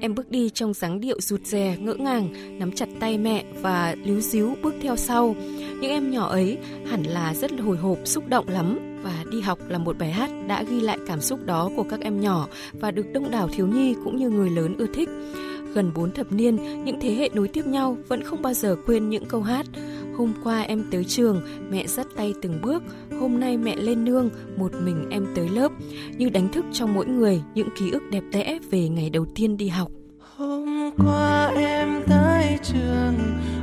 Em 0.00 0.14
bước 0.14 0.30
đi 0.30 0.50
trong 0.50 0.74
dáng 0.74 1.00
điệu 1.00 1.20
rụt 1.20 1.40
rè, 1.44 1.76
ngỡ 1.80 1.94
ngàng, 1.94 2.58
nắm 2.58 2.72
chặt 2.72 2.88
tay 3.00 3.18
mẹ 3.18 3.44
và 3.60 3.96
líu 4.04 4.20
díu 4.20 4.54
bước 4.62 4.74
theo 4.82 4.96
sau. 4.96 5.34
Những 5.58 5.90
em 5.90 6.10
nhỏ 6.10 6.28
ấy 6.28 6.58
hẳn 6.86 7.02
là 7.02 7.34
rất 7.34 7.50
hồi 7.60 7.76
hộp, 7.76 7.98
xúc 8.04 8.28
động 8.28 8.48
lắm 8.48 8.78
và 9.02 9.24
đi 9.30 9.40
học 9.40 9.58
là 9.68 9.78
một 9.78 9.98
bài 9.98 10.10
hát 10.10 10.30
đã 10.48 10.62
ghi 10.62 10.80
lại 10.80 10.98
cảm 11.06 11.20
xúc 11.20 11.46
đó 11.46 11.70
của 11.76 11.84
các 11.90 12.00
em 12.00 12.20
nhỏ 12.20 12.48
và 12.72 12.90
được 12.90 13.06
đông 13.12 13.30
đảo 13.30 13.48
thiếu 13.52 13.66
nhi 13.66 13.94
cũng 14.04 14.16
như 14.16 14.30
người 14.30 14.50
lớn 14.50 14.74
ưa 14.78 14.86
thích. 14.94 15.08
Gần 15.74 15.92
4 15.94 16.12
thập 16.12 16.32
niên, 16.32 16.84
những 16.84 17.00
thế 17.00 17.14
hệ 17.14 17.28
nối 17.34 17.48
tiếp 17.48 17.66
nhau 17.66 17.96
vẫn 18.08 18.22
không 18.22 18.42
bao 18.42 18.54
giờ 18.54 18.76
quên 18.86 19.08
những 19.08 19.26
câu 19.26 19.42
hát 19.42 19.66
Hôm 20.20 20.32
qua 20.44 20.60
em 20.60 20.84
tới 20.90 21.04
trường, 21.04 21.42
mẹ 21.70 21.86
dắt 21.86 22.06
tay 22.16 22.34
từng 22.42 22.60
bước, 22.62 22.82
hôm 23.20 23.40
nay 23.40 23.56
mẹ 23.56 23.76
lên 23.76 24.04
nương, 24.04 24.30
một 24.56 24.72
mình 24.82 25.06
em 25.10 25.26
tới 25.34 25.48
lớp, 25.48 25.72
như 26.16 26.28
đánh 26.28 26.48
thức 26.52 26.64
trong 26.72 26.94
mỗi 26.94 27.06
người 27.06 27.42
những 27.54 27.68
ký 27.78 27.90
ức 27.90 28.02
đẹp 28.10 28.22
đẽ 28.32 28.58
về 28.70 28.88
ngày 28.88 29.10
đầu 29.10 29.26
tiên 29.34 29.56
đi 29.56 29.68
học. 29.68 29.90
Hôm 30.36 30.90
qua 30.98 31.52
em 31.56 32.02
tới 32.08 32.58
trường, 32.62 33.14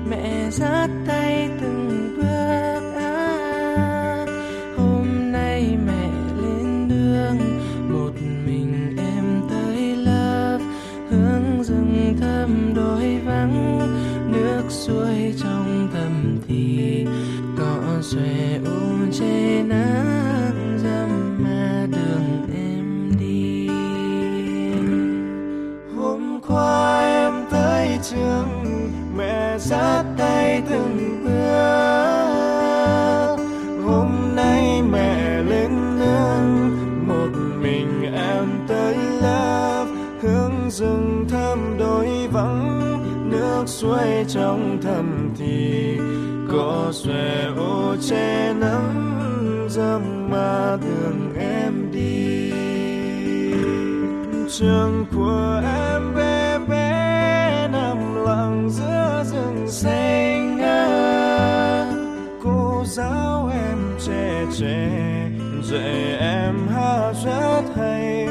mẹ 0.10 0.50
dắt 0.52 0.90
tay 1.08 1.50
từng 1.62 2.07
xòe 18.12 18.60
u 18.66 19.12
che 19.20 19.64
nắng 19.64 20.78
dầm 20.84 21.44
mà 21.44 21.88
đường 21.92 22.48
em 22.56 23.12
đi. 23.20 23.68
Hôm 25.98 26.40
qua 26.48 27.00
em 27.00 27.34
tới 27.52 28.00
trường, 28.04 28.66
mẹ 29.18 29.58
dắt 29.60 30.06
tay 30.18 30.64
từng 30.70 31.24
bước. 31.24 31.58
Hôm 33.86 34.36
nay 34.36 34.82
mẹ 34.92 35.44
lên 35.44 36.00
nương, 36.00 36.70
một 37.08 37.30
mình 37.62 38.14
em 38.14 38.46
tới 38.68 38.96
lớp. 39.22 39.86
Hướng 40.22 40.70
rừng 40.70 41.26
thơm 41.30 41.78
đôi 41.80 42.08
vắng, 42.32 43.30
nước 43.30 43.64
suối 43.66 44.26
trong 44.28 44.78
thầm 44.82 45.30
thì 45.38 45.98
xòe 46.92 47.54
ô 47.58 47.96
che 48.10 48.54
nắng 48.54 49.68
dâm 49.70 50.30
mà 50.30 50.78
đường 50.82 51.34
em 51.40 51.92
đi. 51.92 52.52
Trường 54.50 55.06
của 55.16 55.62
em 55.64 56.16
bé 56.16 56.60
bé, 56.70 57.68
nằm 57.72 58.16
lặng 58.26 58.70
giữa 58.70 59.24
rừng 59.26 59.68
xanh 59.68 60.58
ngát 60.58 61.88
cô 62.44 62.84
giáo 62.86 63.50
em 63.54 63.78
trẻ 64.06 64.46
trẻ, 64.58 64.90
dạy 65.64 66.18
em 66.20 66.68
hát 66.68 67.14
rất 67.26 67.62
hay. 67.76 68.28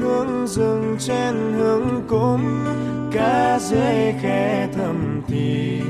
Hương 0.00 0.46
rừng 0.46 0.96
trên 0.98 1.34
hướng 1.58 2.02
cốm 2.08 2.40
cá 3.12 3.58
dưới 3.58 4.14
khe 4.22 4.68
thầm 4.76 5.22
thì 5.28 5.80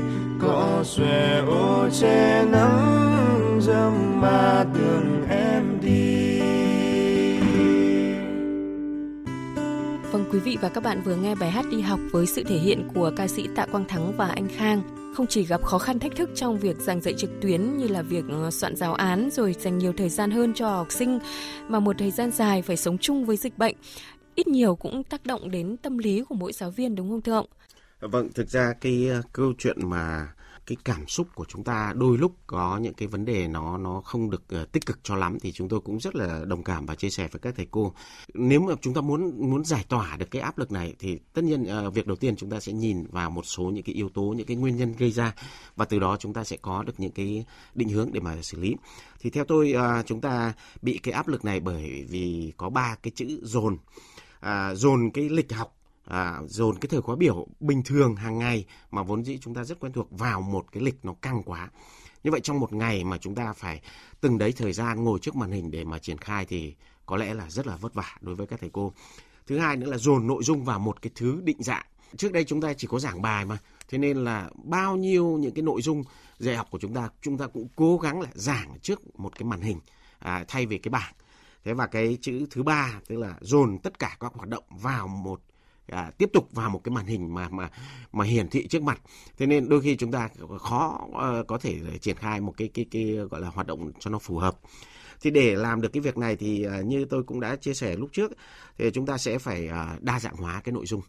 xòe 0.83 1.43
ô 1.47 1.89
che 2.01 2.45
nắng 2.51 3.59
dầm 3.61 4.21
mà 4.21 4.65
đường 4.73 5.25
em 5.29 5.79
đi 5.81 6.41
Vâng, 10.11 10.25
quý 10.31 10.39
vị 10.39 10.57
và 10.61 10.69
các 10.69 10.83
bạn 10.83 11.01
vừa 11.01 11.15
nghe 11.15 11.35
bài 11.35 11.51
hát 11.51 11.65
đi 11.71 11.81
học 11.81 11.99
với 12.11 12.25
sự 12.27 12.43
thể 12.43 12.57
hiện 12.57 12.87
của 12.93 13.11
ca 13.17 13.27
sĩ 13.27 13.47
Tạ 13.55 13.65
Quang 13.65 13.85
Thắng 13.87 14.17
và 14.17 14.27
anh 14.27 14.47
Khang. 14.57 14.81
Không 15.15 15.27
chỉ 15.27 15.45
gặp 15.45 15.63
khó 15.63 15.77
khăn 15.77 15.99
thách 15.99 16.15
thức 16.15 16.29
trong 16.35 16.59
việc 16.59 16.77
giảng 16.77 17.01
dạy 17.01 17.13
trực 17.17 17.29
tuyến 17.41 17.77
như 17.77 17.87
là 17.87 18.01
việc 18.01 18.23
ờ, 18.29 18.51
soạn 18.51 18.75
giáo 18.75 18.93
án 18.93 19.29
rồi 19.31 19.55
dành 19.59 19.77
nhiều 19.77 19.93
thời 19.97 20.09
gian 20.09 20.31
hơn 20.31 20.53
cho 20.53 20.69
học 20.69 20.91
sinh 20.91 21.19
mà 21.67 21.79
một 21.79 21.95
thời 21.99 22.11
gian 22.11 22.31
dài 22.31 22.61
phải 22.61 22.77
sống 22.77 22.97
chung 22.97 23.25
với 23.25 23.37
dịch 23.37 23.57
bệnh 23.57 23.75
ít 24.35 24.47
nhiều 24.47 24.75
cũng 24.75 25.03
tác 25.03 25.25
động 25.25 25.51
đến 25.51 25.77
tâm 25.77 25.97
lý 25.97 26.23
của 26.29 26.35
mỗi 26.35 26.53
giáo 26.53 26.71
viên 26.71 26.95
đúng 26.95 27.09
không 27.09 27.21
thưa 27.21 27.33
ông? 27.33 27.45
Vâng, 27.99 28.29
thực 28.35 28.49
ra 28.49 28.73
cái 28.81 29.09
uh, 29.19 29.25
câu 29.33 29.53
chuyện 29.57 29.89
mà 29.89 30.27
cái 30.71 30.77
cảm 30.95 31.07
xúc 31.07 31.27
của 31.35 31.45
chúng 31.47 31.63
ta 31.63 31.93
đôi 31.97 32.17
lúc 32.17 32.35
có 32.47 32.77
những 32.77 32.93
cái 32.93 33.07
vấn 33.07 33.25
đề 33.25 33.47
nó 33.47 33.77
nó 33.77 34.01
không 34.01 34.29
được 34.29 34.43
uh, 34.61 34.71
tích 34.71 34.85
cực 34.85 34.99
cho 35.03 35.15
lắm 35.15 35.37
thì 35.39 35.51
chúng 35.51 35.69
tôi 35.69 35.79
cũng 35.79 35.99
rất 35.99 36.15
là 36.15 36.45
đồng 36.45 36.63
cảm 36.63 36.85
và 36.85 36.95
chia 36.95 37.09
sẻ 37.09 37.27
với 37.31 37.39
các 37.39 37.53
thầy 37.57 37.67
cô. 37.71 37.93
Nếu 38.33 38.61
mà 38.61 38.73
chúng 38.81 38.93
ta 38.93 39.01
muốn 39.01 39.49
muốn 39.49 39.65
giải 39.65 39.85
tỏa 39.89 40.17
được 40.17 40.31
cái 40.31 40.41
áp 40.41 40.57
lực 40.57 40.71
này 40.71 40.95
thì 40.99 41.19
tất 41.33 41.43
nhiên 41.43 41.65
uh, 41.87 41.93
việc 41.93 42.07
đầu 42.07 42.15
tiên 42.15 42.35
chúng 42.35 42.49
ta 42.49 42.59
sẽ 42.59 42.73
nhìn 42.73 43.05
vào 43.11 43.29
một 43.29 43.45
số 43.45 43.63
những 43.63 43.83
cái 43.83 43.95
yếu 43.95 44.09
tố 44.09 44.21
những 44.21 44.47
cái 44.47 44.57
nguyên 44.57 44.77
nhân 44.77 44.93
gây 44.97 45.11
ra 45.11 45.33
và 45.75 45.85
từ 45.85 45.99
đó 45.99 46.17
chúng 46.19 46.33
ta 46.33 46.43
sẽ 46.43 46.57
có 46.61 46.83
được 46.83 46.99
những 46.99 47.11
cái 47.11 47.45
định 47.75 47.89
hướng 47.89 48.09
để 48.13 48.19
mà 48.19 48.41
xử 48.41 48.59
lý. 48.59 48.75
Thì 49.19 49.29
theo 49.29 49.45
tôi 49.45 49.73
uh, 49.75 50.05
chúng 50.05 50.21
ta 50.21 50.53
bị 50.81 50.97
cái 51.03 51.13
áp 51.13 51.27
lực 51.27 51.45
này 51.45 51.59
bởi 51.59 52.05
vì 52.09 52.53
có 52.57 52.69
ba 52.69 52.95
cái 53.03 53.11
chữ 53.15 53.39
dồn 53.43 53.77
à, 54.39 54.75
dồn 54.75 55.09
cái 55.13 55.29
lịch 55.29 55.53
học 55.53 55.80
à, 56.11 56.41
dồn 56.47 56.77
cái 56.79 56.87
thời 56.89 57.01
khóa 57.01 57.15
biểu 57.15 57.47
bình 57.59 57.83
thường 57.83 58.15
hàng 58.15 58.39
ngày 58.39 58.65
mà 58.91 59.03
vốn 59.03 59.25
dĩ 59.25 59.37
chúng 59.41 59.53
ta 59.53 59.63
rất 59.63 59.79
quen 59.79 59.93
thuộc 59.93 60.07
vào 60.11 60.41
một 60.41 60.65
cái 60.71 60.83
lịch 60.83 61.05
nó 61.05 61.13
căng 61.21 61.43
quá. 61.43 61.69
Như 62.23 62.31
vậy 62.31 62.39
trong 62.39 62.59
một 62.59 62.73
ngày 62.73 63.03
mà 63.03 63.17
chúng 63.17 63.35
ta 63.35 63.53
phải 63.53 63.81
từng 64.21 64.37
đấy 64.37 64.53
thời 64.57 64.73
gian 64.73 65.03
ngồi 65.03 65.19
trước 65.19 65.35
màn 65.35 65.51
hình 65.51 65.71
để 65.71 65.83
mà 65.83 65.99
triển 65.99 66.17
khai 66.17 66.45
thì 66.45 66.75
có 67.05 67.17
lẽ 67.17 67.33
là 67.33 67.49
rất 67.49 67.67
là 67.67 67.75
vất 67.75 67.93
vả 67.93 68.17
đối 68.21 68.35
với 68.35 68.47
các 68.47 68.59
thầy 68.59 68.69
cô. 68.73 68.93
Thứ 69.47 69.59
hai 69.59 69.77
nữa 69.77 69.87
là 69.87 69.97
dồn 69.97 70.27
nội 70.27 70.43
dung 70.43 70.63
vào 70.63 70.79
một 70.79 71.01
cái 71.01 71.11
thứ 71.15 71.41
định 71.43 71.63
dạng. 71.63 71.85
Trước 72.17 72.31
đây 72.31 72.43
chúng 72.43 72.61
ta 72.61 72.73
chỉ 72.73 72.87
có 72.87 72.99
giảng 72.99 73.21
bài 73.21 73.45
mà 73.45 73.57
thế 73.89 73.97
nên 73.97 74.17
là 74.17 74.49
bao 74.63 74.95
nhiêu 74.95 75.27
những 75.27 75.53
cái 75.53 75.63
nội 75.63 75.81
dung 75.81 76.03
dạy 76.37 76.55
học 76.55 76.67
của 76.71 76.79
chúng 76.79 76.93
ta 76.93 77.09
chúng 77.21 77.37
ta 77.37 77.47
cũng 77.47 77.67
cố 77.75 77.97
gắng 77.97 78.21
là 78.21 78.29
giảng 78.33 78.77
trước 78.81 79.19
một 79.19 79.39
cái 79.39 79.43
màn 79.43 79.61
hình 79.61 79.79
à, 80.19 80.45
thay 80.47 80.65
vì 80.65 80.77
cái 80.77 80.89
bảng. 80.89 81.13
Thế 81.63 81.73
và 81.73 81.87
cái 81.87 82.17
chữ 82.21 82.45
thứ 82.51 82.63
ba 82.63 82.99
tức 83.07 83.17
là 83.17 83.35
dồn 83.41 83.77
tất 83.83 83.99
cả 83.99 84.17
các 84.19 84.33
hoạt 84.33 84.49
động 84.49 84.63
vào 84.69 85.07
một 85.07 85.41
à, 85.87 86.11
tiếp 86.17 86.29
tục 86.33 86.49
vào 86.51 86.69
một 86.69 86.81
cái 86.83 86.91
màn 86.95 87.05
hình 87.05 87.33
mà 87.33 87.49
mà 87.49 87.69
mà 88.11 88.25
hiển 88.25 88.49
thị 88.49 88.67
trước 88.67 88.83
mặt. 88.83 89.01
Thế 89.37 89.45
nên 89.45 89.69
đôi 89.69 89.81
khi 89.81 89.95
chúng 89.95 90.11
ta 90.11 90.29
khó 90.59 91.07
uh, 91.07 91.47
có 91.47 91.57
thể 91.57 91.79
triển 92.01 92.15
khai 92.15 92.41
một 92.41 92.53
cái 92.57 92.69
cái 92.73 92.85
cái 92.91 93.03
gọi 93.03 93.41
là 93.41 93.47
hoạt 93.47 93.67
động 93.67 93.91
cho 93.99 94.11
nó 94.11 94.19
phù 94.19 94.37
hợp. 94.37 94.59
Thì 95.21 95.31
để 95.31 95.55
làm 95.55 95.81
được 95.81 95.93
cái 95.93 96.01
việc 96.01 96.17
này 96.17 96.35
thì 96.35 96.67
uh, 96.79 96.85
như 96.85 97.05
tôi 97.05 97.23
cũng 97.23 97.39
đã 97.39 97.55
chia 97.55 97.73
sẻ 97.73 97.95
lúc 97.95 98.09
trước 98.11 98.31
thì 98.77 98.91
chúng 98.93 99.05
ta 99.05 99.17
sẽ 99.17 99.39
phải 99.39 99.69
uh, 99.69 100.03
đa 100.03 100.19
dạng 100.19 100.35
hóa 100.35 100.61
cái 100.63 100.73
nội 100.73 100.85
dung. 100.85 101.01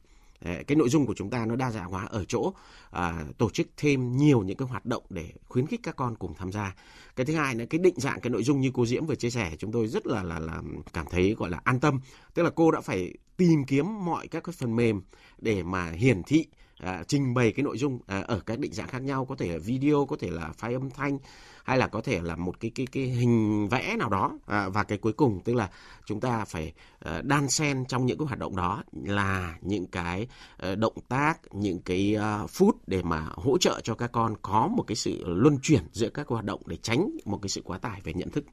Ờ, 0.44 0.52
cái 0.66 0.76
nội 0.76 0.88
dung 0.88 1.06
của 1.06 1.14
chúng 1.14 1.30
ta 1.30 1.46
nó 1.46 1.56
đa 1.56 1.70
dạng 1.70 1.90
hóa 1.90 2.06
ở 2.06 2.24
chỗ 2.24 2.52
à, 2.90 3.24
tổ 3.38 3.50
chức 3.50 3.68
thêm 3.76 4.16
nhiều 4.16 4.42
những 4.42 4.56
cái 4.56 4.68
hoạt 4.68 4.86
động 4.86 5.02
để 5.10 5.32
khuyến 5.48 5.66
khích 5.66 5.80
các 5.82 5.96
con 5.96 6.16
cùng 6.16 6.34
tham 6.34 6.52
gia. 6.52 6.74
Cái 7.16 7.26
thứ 7.26 7.34
hai 7.34 7.54
là 7.54 7.64
cái 7.70 7.78
định 7.78 7.94
dạng 7.96 8.20
cái 8.20 8.30
nội 8.30 8.42
dung 8.42 8.60
như 8.60 8.70
cô 8.74 8.86
diễm 8.86 9.06
vừa 9.06 9.14
chia 9.14 9.30
sẻ 9.30 9.52
chúng 9.58 9.72
tôi 9.72 9.88
rất 9.88 10.06
là 10.06 10.22
là 10.22 10.38
là 10.38 10.62
cảm 10.92 11.06
thấy 11.10 11.34
gọi 11.38 11.50
là 11.50 11.60
an 11.64 11.80
tâm. 11.80 12.00
Tức 12.34 12.42
là 12.42 12.50
cô 12.50 12.70
đã 12.70 12.80
phải 12.80 13.14
tìm 13.36 13.64
kiếm 13.64 14.04
mọi 14.04 14.28
các 14.28 14.44
cái 14.44 14.54
phần 14.58 14.76
mềm 14.76 15.02
để 15.38 15.62
mà 15.62 15.90
hiển 15.90 16.22
thị 16.22 16.46
à, 16.78 17.04
trình 17.08 17.34
bày 17.34 17.52
cái 17.52 17.62
nội 17.64 17.78
dung 17.78 17.98
à, 18.06 18.20
ở 18.20 18.40
các 18.40 18.58
định 18.58 18.72
dạng 18.72 18.88
khác 18.88 19.02
nhau. 19.02 19.24
Có 19.24 19.36
thể 19.36 19.48
là 19.48 19.58
video 19.58 20.06
có 20.06 20.16
thể 20.20 20.30
là 20.30 20.52
file 20.60 20.76
âm 20.76 20.90
thanh 20.90 21.18
hay 21.64 21.78
là 21.78 21.86
có 21.86 22.00
thể 22.00 22.20
là 22.22 22.36
một 22.36 22.60
cái 22.60 22.70
cái 22.74 22.86
cái 22.92 23.04
hình 23.04 23.68
vẽ 23.68 23.96
nào 23.98 24.08
đó. 24.08 24.38
À, 24.46 24.68
và 24.68 24.82
cái 24.82 24.98
cuối 24.98 25.12
cùng 25.12 25.40
tức 25.44 25.54
là 25.54 25.70
chúng 26.06 26.20
ta 26.20 26.44
phải 26.44 26.72
uh, 27.08 27.24
đan 27.24 27.48
xen 27.48 27.84
trong 27.88 28.06
những 28.06 28.18
cái 28.18 28.26
hoạt 28.26 28.38
động 28.38 28.56
đó 28.56 28.82
là 29.02 29.58
những 29.60 29.86
cái 29.86 30.26
uh, 30.72 30.78
động 30.78 30.96
tác 31.08 31.38
những 31.54 31.78
cái 31.78 32.16
uh, 32.44 32.50
phút 32.50 32.76
để 32.86 33.02
mà 33.02 33.26
hỗ 33.34 33.58
trợ 33.58 33.80
cho 33.84 33.94
các 33.94 34.12
con 34.12 34.34
có 34.42 34.68
một 34.68 34.84
cái 34.86 34.96
sự 34.96 35.24
luân 35.26 35.58
chuyển 35.62 35.82
giữa 35.92 36.08
các 36.08 36.28
hoạt 36.28 36.44
động 36.44 36.62
để 36.66 36.76
tránh 36.82 37.10
một 37.24 37.38
cái 37.42 37.48
sự 37.48 37.62
quá 37.64 37.78
tải 37.78 38.00
về 38.04 38.12
nhận 38.14 38.30
thức. 38.30 38.44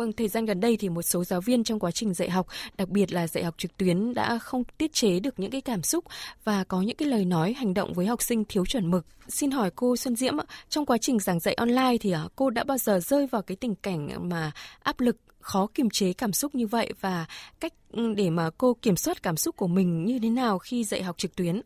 Vâng, 0.00 0.12
thời 0.12 0.28
gian 0.28 0.44
gần 0.44 0.60
đây 0.60 0.76
thì 0.80 0.88
một 0.88 1.02
số 1.02 1.24
giáo 1.24 1.40
viên 1.40 1.64
trong 1.64 1.78
quá 1.78 1.90
trình 1.90 2.14
dạy 2.14 2.30
học, 2.30 2.46
đặc 2.78 2.88
biệt 2.88 3.12
là 3.12 3.26
dạy 3.26 3.44
học 3.44 3.54
trực 3.58 3.76
tuyến 3.76 4.14
đã 4.14 4.38
không 4.38 4.64
tiết 4.64 4.92
chế 4.92 5.20
được 5.20 5.38
những 5.38 5.50
cái 5.50 5.60
cảm 5.60 5.82
xúc 5.82 6.04
và 6.44 6.64
có 6.68 6.80
những 6.80 6.96
cái 6.96 7.08
lời 7.08 7.24
nói 7.24 7.52
hành 7.52 7.74
động 7.74 7.92
với 7.92 8.06
học 8.06 8.22
sinh 8.22 8.44
thiếu 8.44 8.66
chuẩn 8.66 8.90
mực. 8.90 9.04
Xin 9.28 9.50
hỏi 9.50 9.70
cô 9.76 9.96
Xuân 9.96 10.16
Diễm, 10.16 10.34
trong 10.68 10.86
quá 10.86 10.98
trình 10.98 11.18
giảng 11.18 11.40
dạy 11.40 11.54
online 11.54 11.96
thì 12.00 12.12
à, 12.12 12.24
cô 12.36 12.50
đã 12.50 12.64
bao 12.64 12.78
giờ 12.78 13.00
rơi 13.00 13.26
vào 13.26 13.42
cái 13.42 13.56
tình 13.56 13.74
cảnh 13.74 14.28
mà 14.28 14.50
áp 14.82 15.00
lực 15.00 15.16
khó 15.40 15.66
kiềm 15.74 15.90
chế 15.90 16.12
cảm 16.12 16.32
xúc 16.32 16.54
như 16.54 16.66
vậy 16.66 16.92
và 17.00 17.26
cách 17.60 17.72
ừ, 17.92 18.14
để 18.16 18.30
mà 18.30 18.50
cô 18.58 18.74
kiểm 18.82 18.96
soát 18.96 19.22
cảm 19.22 19.36
xúc 19.36 19.56
của 19.56 19.68
mình 19.68 20.04
như 20.04 20.18
thế 20.22 20.30
nào 20.30 20.58
khi 20.58 20.84
dạy 20.84 21.02
học 21.02 21.18
trực 21.18 21.36
tuyến? 21.36 21.60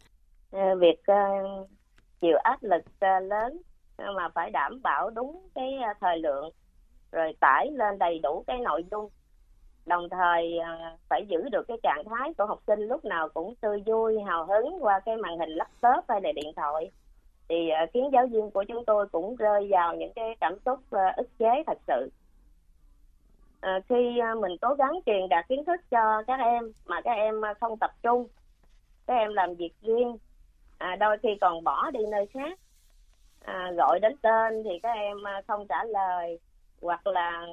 Ờ, 0.51 0.61
việc 0.81 1.12
uh, 1.12 1.70
chịu 2.20 2.37
áp 2.42 2.62
lực 2.62 2.83
uh, 2.87 3.31
lớn 3.31 3.62
mà 3.99 4.29
phải 4.35 4.51
đảm 4.51 4.83
bảo 4.83 5.11
đúng 5.11 5.49
cái 5.55 5.73
uh, 5.90 5.97
thời 6.01 6.18
lượng 6.18 6.51
rồi 7.14 7.33
tải 7.40 7.70
lên 7.70 7.98
đầy 7.98 8.18
đủ 8.22 8.44
cái 8.46 8.59
nội 8.59 8.85
dung. 8.90 9.09
Đồng 9.87 10.09
thời 10.09 10.59
à, 10.59 10.96
phải 11.09 11.27
giữ 11.29 11.48
được 11.53 11.68
cái 11.68 11.77
trạng 11.83 12.05
thái 12.05 12.35
của 12.38 12.46
học 12.46 12.59
sinh 12.66 12.81
lúc 12.81 13.05
nào 13.05 13.29
cũng 13.29 13.55
tươi 13.55 13.83
vui 13.87 14.20
hào 14.20 14.46
hứng 14.46 14.85
qua 14.85 15.00
cái 15.00 15.16
màn 15.16 15.38
hình 15.38 15.50
laptop 15.50 16.05
hay 16.09 16.20
là 16.20 16.33
điện 16.33 16.53
thoại. 16.57 16.90
Thì 17.48 17.68
à, 17.68 17.87
khiến 17.94 18.11
giáo 18.12 18.27
viên 18.27 18.50
của 18.50 18.64
chúng 18.68 18.85
tôi 18.85 19.07
cũng 19.09 19.37
rơi 19.37 19.68
vào 19.70 19.94
những 19.94 20.12
cái 20.12 20.37
cảm 20.40 20.55
xúc 20.64 20.79
à, 20.90 21.14
ức 21.16 21.29
chế 21.38 21.62
thật 21.66 21.79
sự. 21.87 22.11
À, 23.61 23.81
khi 23.88 24.20
mình 24.40 24.57
cố 24.61 24.74
gắng 24.74 25.00
truyền 25.07 25.29
đạt 25.29 25.48
kiến 25.48 25.64
thức 25.64 25.81
cho 25.90 26.22
các 26.27 26.40
em 26.40 26.72
mà 26.87 27.00
các 27.00 27.12
em 27.12 27.40
không 27.61 27.79
tập 27.79 27.90
trung 28.03 28.27
các 29.07 29.14
em 29.14 29.35
làm 29.35 29.55
việc 29.55 29.72
riêng 29.83 30.16
à, 30.79 30.96
đôi 30.96 31.16
khi 31.22 31.29
còn 31.40 31.64
bỏ 31.64 31.90
đi 31.90 32.00
nơi 32.11 32.27
khác 32.27 32.59
à, 33.44 33.72
gọi 33.77 34.00
đến 34.00 34.16
tên 34.22 34.62
thì 34.64 34.79
các 34.83 34.92
em 34.92 35.16
không 35.46 35.66
trả 35.68 35.85
lời 35.85 36.38
hoặc 36.85 37.07
là 37.07 37.47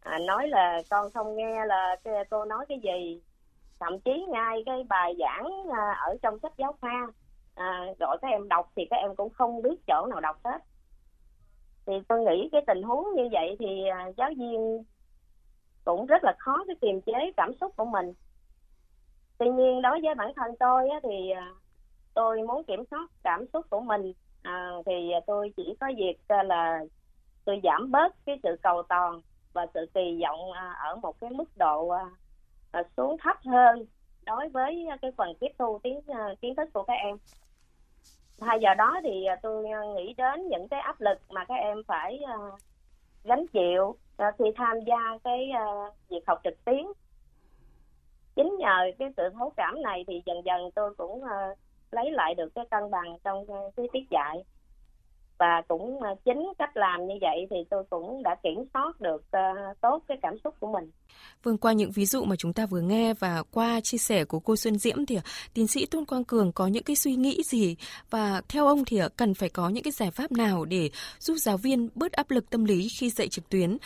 à, 0.00 0.18
nói 0.26 0.48
là 0.48 0.82
con 0.90 1.10
không 1.10 1.36
nghe 1.36 1.66
là 1.66 1.96
cô 2.30 2.44
nói 2.44 2.66
cái 2.68 2.80
gì? 2.82 3.22
Thậm 3.80 4.00
chí 4.00 4.26
ngay 4.28 4.62
cái 4.66 4.84
bài 4.88 5.14
giảng 5.18 5.46
à, 5.72 5.92
ở 5.92 6.16
trong 6.22 6.38
sách 6.38 6.52
giáo 6.58 6.74
khoa 6.80 7.12
à, 7.54 7.86
gọi 7.98 8.18
các 8.22 8.28
em 8.28 8.48
đọc 8.48 8.72
thì 8.76 8.86
các 8.90 8.96
em 8.96 9.16
cũng 9.16 9.30
không 9.30 9.62
biết 9.62 9.76
chỗ 9.86 10.06
nào 10.10 10.20
đọc 10.20 10.36
hết. 10.44 10.58
Thì 11.86 11.92
tôi 12.08 12.20
nghĩ 12.20 12.48
cái 12.52 12.62
tình 12.66 12.82
huống 12.82 13.06
như 13.16 13.28
vậy 13.32 13.56
thì 13.58 13.86
à, 13.86 14.10
giáo 14.16 14.30
viên 14.38 14.84
cũng 15.84 16.06
rất 16.06 16.24
là 16.24 16.32
khó 16.38 16.64
cái 16.66 16.76
kiềm 16.80 17.00
chế 17.00 17.32
cảm 17.36 17.52
xúc 17.60 17.72
của 17.76 17.84
mình. 17.84 18.12
Tuy 19.38 19.48
nhiên 19.50 19.82
đối 19.82 20.00
với 20.02 20.14
bản 20.14 20.32
thân 20.36 20.56
tôi 20.60 20.88
á, 20.88 21.00
thì 21.02 21.30
à, 21.30 21.54
tôi 22.14 22.42
muốn 22.42 22.64
kiểm 22.64 22.84
soát 22.90 23.10
cảm 23.22 23.44
xúc 23.52 23.66
của 23.70 23.80
mình 23.80 24.12
à, 24.42 24.70
thì 24.86 24.92
tôi 25.26 25.52
chỉ 25.56 25.76
có 25.80 25.86
việc 25.96 26.16
à, 26.28 26.42
là 26.42 26.80
tôi 27.44 27.60
giảm 27.62 27.90
bớt 27.90 28.14
cái 28.26 28.40
sự 28.42 28.56
cầu 28.62 28.82
toàn 28.88 29.20
và 29.52 29.66
sự 29.74 29.86
kỳ 29.94 30.20
vọng 30.22 30.52
à, 30.52 30.76
ở 30.78 30.96
một 30.96 31.20
cái 31.20 31.30
mức 31.30 31.56
độ 31.56 31.88
à, 31.88 32.04
à, 32.70 32.82
xuống 32.96 33.16
thấp 33.18 33.36
hơn 33.44 33.86
đối 34.26 34.48
với 34.48 34.86
cái 35.02 35.12
phần 35.16 35.34
tiếp 35.40 35.50
thu 35.58 35.78
kiến 35.78 36.00
kiến 36.40 36.54
thức 36.54 36.68
của 36.72 36.82
các 36.82 36.92
em. 36.92 37.16
Thay 38.40 38.58
vào 38.62 38.74
đó 38.74 39.00
thì 39.02 39.26
tôi 39.42 39.66
nghĩ 39.96 40.14
đến 40.16 40.48
những 40.48 40.68
cái 40.68 40.80
áp 40.80 41.00
lực 41.00 41.18
mà 41.28 41.44
các 41.44 41.54
em 41.54 41.82
phải 41.86 42.20
gánh 43.24 43.46
chịu 43.52 43.96
khi 44.38 44.44
tham 44.56 44.80
gia 44.86 45.18
cái 45.24 45.50
việc 46.08 46.26
học 46.26 46.40
trực 46.44 46.64
tuyến. 46.64 46.86
Chính 48.34 48.56
nhờ 48.58 48.90
cái 48.98 49.08
sự 49.16 49.28
thấu 49.38 49.52
cảm 49.56 49.82
này 49.82 50.04
thì 50.06 50.22
dần 50.26 50.44
dần 50.44 50.70
tôi 50.74 50.94
cũng 50.94 51.24
lấy 51.90 52.10
lại 52.10 52.34
được 52.34 52.54
cái 52.54 52.64
cân 52.70 52.90
bằng 52.90 53.16
trong 53.24 53.46
cái 53.76 53.88
tiết 53.92 54.10
dạy 54.10 54.44
và 55.40 55.62
cũng 55.68 56.02
à, 56.02 56.10
chính 56.24 56.52
cách 56.58 56.76
làm 56.76 57.06
như 57.06 57.14
vậy 57.20 57.46
thì 57.50 57.56
tôi 57.70 57.84
cũng 57.90 58.22
đã 58.22 58.36
kiểm 58.42 58.64
soát 58.74 59.00
được 59.00 59.22
à, 59.30 59.52
tốt 59.80 60.02
cái 60.08 60.18
cảm 60.22 60.34
xúc 60.44 60.54
của 60.60 60.72
mình. 60.72 60.90
Vâng, 61.42 61.58
qua 61.58 61.72
những 61.72 61.90
ví 61.90 62.06
dụ 62.06 62.24
mà 62.24 62.36
chúng 62.36 62.52
ta 62.52 62.66
vừa 62.66 62.80
nghe 62.80 63.14
và 63.14 63.42
qua 63.50 63.80
chia 63.80 63.98
sẻ 63.98 64.24
của 64.24 64.40
cô 64.40 64.56
Xuân 64.56 64.78
Diễm 64.78 65.06
thì 65.06 65.16
à, 65.16 65.22
tiến 65.54 65.66
sĩ 65.66 65.86
Tôn 65.86 66.04
Quang 66.04 66.24
Cường 66.24 66.52
có 66.52 66.66
những 66.66 66.82
cái 66.82 66.96
suy 66.96 67.14
nghĩ 67.14 67.42
gì 67.44 67.76
và 68.10 68.42
theo 68.48 68.66
ông 68.66 68.84
thì 68.84 69.00
cần 69.16 69.34
phải 69.34 69.48
có 69.48 69.68
những 69.68 69.84
cái 69.84 69.92
giải 69.92 70.10
pháp 70.10 70.32
nào 70.32 70.64
để 70.64 70.90
giúp 71.18 71.34
giáo 71.34 71.56
viên 71.56 71.88
bớt 71.94 72.12
áp 72.12 72.30
lực 72.30 72.50
tâm 72.50 72.64
lý 72.64 72.88
khi 72.98 73.10
dạy 73.10 73.28
trực 73.28 73.48
tuyến, 73.48 73.76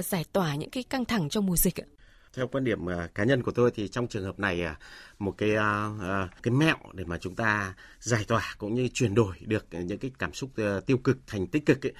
giải 0.00 0.24
tỏa 0.32 0.54
những 0.54 0.70
cái 0.70 0.82
căng 0.82 1.04
thẳng 1.04 1.28
trong 1.28 1.46
mùa 1.46 1.56
dịch 1.56 1.80
ạ? 1.80 1.99
Theo 2.32 2.48
quan 2.48 2.64
điểm 2.64 2.84
uh, 2.84 3.14
cá 3.14 3.24
nhân 3.24 3.42
của 3.42 3.52
tôi 3.52 3.70
thì 3.74 3.88
trong 3.88 4.06
trường 4.06 4.24
hợp 4.24 4.38
này 4.38 4.64
uh, 4.64 4.76
một 5.18 5.34
cái 5.38 5.50
uh, 5.50 6.42
cái 6.42 6.52
mẹo 6.52 6.76
để 6.92 7.04
mà 7.04 7.18
chúng 7.18 7.34
ta 7.34 7.74
giải 8.00 8.24
tỏa 8.24 8.54
cũng 8.58 8.74
như 8.74 8.88
chuyển 8.88 9.14
đổi 9.14 9.34
được 9.40 9.66
những 9.70 9.98
cái 9.98 10.10
cảm 10.18 10.32
xúc 10.32 10.50
uh, 10.60 10.86
tiêu 10.86 10.98
cực 10.98 11.18
thành 11.26 11.46
tích 11.46 11.66
cực 11.66 11.86
ấy, 11.86 11.92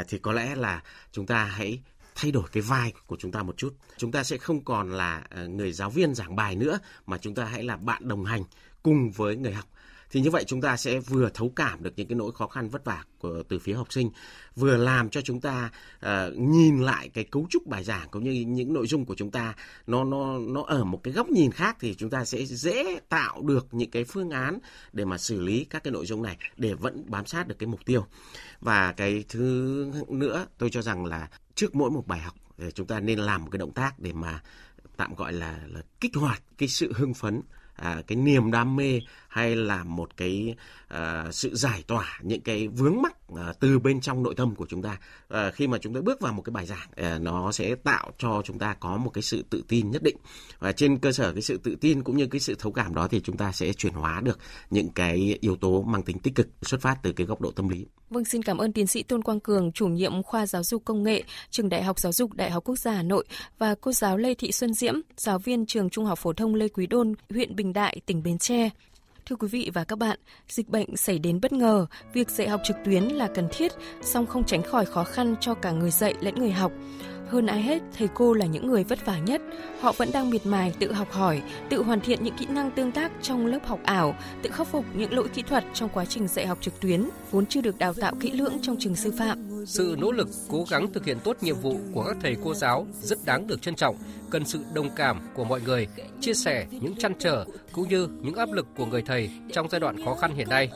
uh, 0.00 0.08
thì 0.08 0.18
có 0.18 0.32
lẽ 0.32 0.54
là 0.54 0.82
chúng 1.12 1.26
ta 1.26 1.44
hãy 1.44 1.82
thay 2.14 2.30
đổi 2.30 2.44
cái 2.52 2.62
vai 2.62 2.92
của 3.06 3.16
chúng 3.18 3.32
ta 3.32 3.42
một 3.42 3.56
chút. 3.56 3.74
Chúng 3.96 4.12
ta 4.12 4.24
sẽ 4.24 4.38
không 4.38 4.64
còn 4.64 4.92
là 4.92 5.24
người 5.48 5.72
giáo 5.72 5.90
viên 5.90 6.14
giảng 6.14 6.36
bài 6.36 6.56
nữa 6.56 6.78
mà 7.06 7.18
chúng 7.18 7.34
ta 7.34 7.44
hãy 7.44 7.62
là 7.62 7.76
bạn 7.76 8.08
đồng 8.08 8.24
hành 8.24 8.42
cùng 8.82 9.10
với 9.10 9.36
người 9.36 9.52
học 9.52 9.66
thì 10.10 10.20
như 10.20 10.30
vậy 10.30 10.44
chúng 10.46 10.60
ta 10.60 10.76
sẽ 10.76 10.98
vừa 10.98 11.28
thấu 11.34 11.52
cảm 11.56 11.82
được 11.82 11.92
những 11.96 12.08
cái 12.08 12.16
nỗi 12.16 12.32
khó 12.32 12.46
khăn 12.46 12.68
vất 12.68 12.84
vả 12.84 13.04
của 13.18 13.42
từ 13.48 13.58
phía 13.58 13.74
học 13.74 13.92
sinh 13.92 14.10
vừa 14.56 14.76
làm 14.76 15.10
cho 15.10 15.20
chúng 15.20 15.40
ta 15.40 15.70
uh, 16.06 16.38
nhìn 16.38 16.80
lại 16.80 17.08
cái 17.08 17.24
cấu 17.24 17.46
trúc 17.50 17.66
bài 17.66 17.84
giảng 17.84 18.08
cũng 18.10 18.24
như 18.24 18.44
những 18.48 18.72
nội 18.72 18.86
dung 18.86 19.04
của 19.04 19.14
chúng 19.14 19.30
ta 19.30 19.54
nó 19.86 20.04
nó 20.04 20.38
nó 20.38 20.62
ở 20.62 20.84
một 20.84 21.00
cái 21.02 21.14
góc 21.14 21.28
nhìn 21.28 21.50
khác 21.50 21.76
thì 21.80 21.94
chúng 21.94 22.10
ta 22.10 22.24
sẽ 22.24 22.44
dễ 22.44 22.98
tạo 23.08 23.42
được 23.42 23.66
những 23.72 23.90
cái 23.90 24.04
phương 24.04 24.30
án 24.30 24.58
để 24.92 25.04
mà 25.04 25.18
xử 25.18 25.40
lý 25.40 25.64
các 25.64 25.84
cái 25.84 25.92
nội 25.92 26.06
dung 26.06 26.22
này 26.22 26.36
để 26.56 26.74
vẫn 26.74 27.04
bám 27.06 27.26
sát 27.26 27.48
được 27.48 27.58
cái 27.58 27.66
mục 27.66 27.80
tiêu. 27.84 28.06
Và 28.60 28.92
cái 28.92 29.24
thứ 29.28 29.92
nữa 30.08 30.46
tôi 30.58 30.70
cho 30.70 30.82
rằng 30.82 31.06
là 31.06 31.28
trước 31.54 31.74
mỗi 31.74 31.90
một 31.90 32.06
bài 32.06 32.20
học 32.20 32.34
ờ, 32.58 32.70
chúng 32.70 32.86
ta 32.86 33.00
nên 33.00 33.18
làm 33.18 33.42
một 33.42 33.48
cái 33.50 33.58
động 33.58 33.72
tác 33.72 34.00
để 34.00 34.12
mà 34.12 34.42
tạm 34.96 35.14
gọi 35.14 35.32
là, 35.32 35.60
là 35.66 35.80
kích 36.00 36.16
hoạt 36.16 36.42
cái 36.58 36.68
sự 36.68 36.92
hưng 36.92 37.14
phấn 37.14 37.42
à, 37.80 38.02
cái 38.06 38.16
niềm 38.16 38.50
đam 38.50 38.76
mê 38.76 39.00
hay 39.30 39.56
là 39.56 39.84
một 39.84 40.16
cái 40.16 40.54
uh, 40.94 40.98
sự 41.34 41.54
giải 41.54 41.84
tỏa 41.86 42.20
những 42.22 42.40
cái 42.40 42.68
vướng 42.68 43.02
mắc 43.02 43.16
uh, 43.32 43.38
từ 43.60 43.78
bên 43.78 44.00
trong 44.00 44.22
nội 44.22 44.34
tâm 44.36 44.54
của 44.54 44.66
chúng 44.68 44.82
ta 44.82 44.98
uh, 45.34 45.54
khi 45.54 45.66
mà 45.66 45.78
chúng 45.78 45.94
ta 45.94 46.00
bước 46.00 46.20
vào 46.20 46.32
một 46.32 46.42
cái 46.42 46.50
bài 46.50 46.66
giảng 46.66 47.16
uh, 47.16 47.22
nó 47.22 47.52
sẽ 47.52 47.74
tạo 47.74 48.10
cho 48.18 48.42
chúng 48.44 48.58
ta 48.58 48.74
có 48.80 48.96
một 48.96 49.10
cái 49.10 49.22
sự 49.22 49.44
tự 49.50 49.62
tin 49.68 49.90
nhất 49.90 50.02
định 50.02 50.16
và 50.58 50.72
trên 50.72 50.98
cơ 50.98 51.12
sở 51.12 51.32
cái 51.32 51.42
sự 51.42 51.58
tự 51.58 51.76
tin 51.80 52.02
cũng 52.02 52.16
như 52.16 52.26
cái 52.26 52.40
sự 52.40 52.54
thấu 52.58 52.72
cảm 52.72 52.94
đó 52.94 53.08
thì 53.08 53.20
chúng 53.20 53.36
ta 53.36 53.52
sẽ 53.52 53.72
chuyển 53.72 53.92
hóa 53.92 54.20
được 54.20 54.38
những 54.70 54.88
cái 54.88 55.38
yếu 55.40 55.56
tố 55.56 55.82
mang 55.82 56.02
tính 56.02 56.18
tích 56.18 56.34
cực 56.34 56.48
xuất 56.62 56.80
phát 56.80 56.96
từ 57.02 57.12
cái 57.12 57.26
góc 57.26 57.40
độ 57.40 57.50
tâm 57.50 57.68
lý. 57.68 57.86
Vâng, 58.10 58.24
xin 58.24 58.42
cảm 58.42 58.58
ơn 58.58 58.72
tiến 58.72 58.86
sĩ 58.86 59.02
Tôn 59.02 59.22
Quang 59.22 59.40
Cường, 59.40 59.72
chủ 59.72 59.88
nhiệm 59.88 60.22
khoa 60.22 60.46
giáo 60.46 60.62
dục 60.62 60.82
công 60.84 61.02
nghệ, 61.02 61.22
trường 61.50 61.68
Đại 61.68 61.82
học 61.82 61.98
Giáo 61.98 62.12
dục 62.12 62.34
Đại 62.34 62.50
học 62.50 62.64
Quốc 62.64 62.78
gia 62.78 62.92
Hà 62.92 63.02
Nội 63.02 63.24
và 63.58 63.74
cô 63.80 63.92
giáo 63.92 64.16
Lê 64.16 64.34
Thị 64.34 64.52
Xuân 64.52 64.74
Diễm, 64.74 64.94
giáo 65.16 65.38
viên 65.38 65.66
trường 65.66 65.90
Trung 65.90 66.04
học 66.04 66.18
phổ 66.18 66.32
thông 66.32 66.54
Lê 66.54 66.68
Quý 66.68 66.86
Đôn, 66.86 67.14
huyện 67.30 67.56
Bình 67.56 67.72
Đại, 67.72 68.00
tỉnh 68.06 68.22
Bến 68.22 68.38
Tre. 68.38 68.70
Thưa 69.30 69.36
quý 69.36 69.48
vị 69.48 69.70
và 69.74 69.84
các 69.84 69.98
bạn, 69.98 70.18
dịch 70.48 70.68
bệnh 70.68 70.96
xảy 70.96 71.18
đến 71.18 71.40
bất 71.42 71.52
ngờ, 71.52 71.86
việc 72.12 72.30
dạy 72.30 72.48
học 72.48 72.60
trực 72.64 72.76
tuyến 72.84 73.04
là 73.04 73.28
cần 73.34 73.48
thiết, 73.50 73.72
song 74.02 74.26
không 74.26 74.44
tránh 74.44 74.62
khỏi 74.62 74.84
khó 74.84 75.04
khăn 75.04 75.34
cho 75.40 75.54
cả 75.54 75.70
người 75.70 75.90
dạy 75.90 76.14
lẫn 76.20 76.34
người 76.34 76.50
học. 76.50 76.72
Hơn 77.30 77.46
ai 77.46 77.62
hết, 77.62 77.82
thầy 77.98 78.08
cô 78.14 78.34
là 78.34 78.46
những 78.46 78.66
người 78.66 78.84
vất 78.84 79.06
vả 79.06 79.18
nhất. 79.18 79.42
Họ 79.80 79.92
vẫn 79.92 80.08
đang 80.12 80.30
miệt 80.30 80.46
mài 80.46 80.74
tự 80.78 80.92
học 80.92 81.10
hỏi, 81.10 81.42
tự 81.68 81.82
hoàn 81.82 82.00
thiện 82.00 82.24
những 82.24 82.36
kỹ 82.36 82.46
năng 82.46 82.70
tương 82.70 82.92
tác 82.92 83.12
trong 83.22 83.46
lớp 83.46 83.58
học 83.66 83.80
ảo, 83.84 84.14
tự 84.42 84.50
khắc 84.50 84.66
phục 84.66 84.84
những 84.94 85.12
lỗi 85.12 85.28
kỹ 85.34 85.42
thuật 85.42 85.64
trong 85.74 85.88
quá 85.88 86.04
trình 86.04 86.28
dạy 86.28 86.46
học 86.46 86.58
trực 86.60 86.80
tuyến, 86.80 87.08
vốn 87.30 87.46
chưa 87.46 87.60
được 87.60 87.78
đào 87.78 87.94
tạo 87.94 88.14
kỹ 88.20 88.30
lưỡng 88.30 88.58
trong 88.62 88.76
trường 88.78 88.96
sư 88.96 89.12
phạm. 89.18 89.64
Sự 89.66 89.96
nỗ 89.98 90.12
lực, 90.12 90.28
cố 90.48 90.64
gắng 90.70 90.92
thực 90.92 91.04
hiện 91.04 91.18
tốt 91.24 91.36
nhiệm 91.40 91.56
vụ 91.56 91.80
của 91.94 92.04
các 92.04 92.16
thầy 92.22 92.36
cô 92.44 92.54
giáo 92.54 92.86
rất 93.02 93.18
đáng 93.24 93.46
được 93.46 93.62
trân 93.62 93.74
trọng, 93.74 93.96
cần 94.30 94.44
sự 94.44 94.60
đồng 94.74 94.90
cảm 94.96 95.20
của 95.34 95.44
mọi 95.44 95.60
người, 95.60 95.86
chia 96.20 96.34
sẻ 96.34 96.66
những 96.70 96.96
chăn 96.96 97.12
trở 97.18 97.44
cũng 97.72 97.88
như 97.88 98.08
những 98.22 98.34
áp 98.34 98.52
lực 98.52 98.66
của 98.76 98.86
người 98.86 99.02
thầy 99.02 99.30
trong 99.52 99.68
giai 99.68 99.80
đoạn 99.80 100.04
khó 100.04 100.14
khăn 100.14 100.34
hiện 100.34 100.48
nay. 100.48 100.70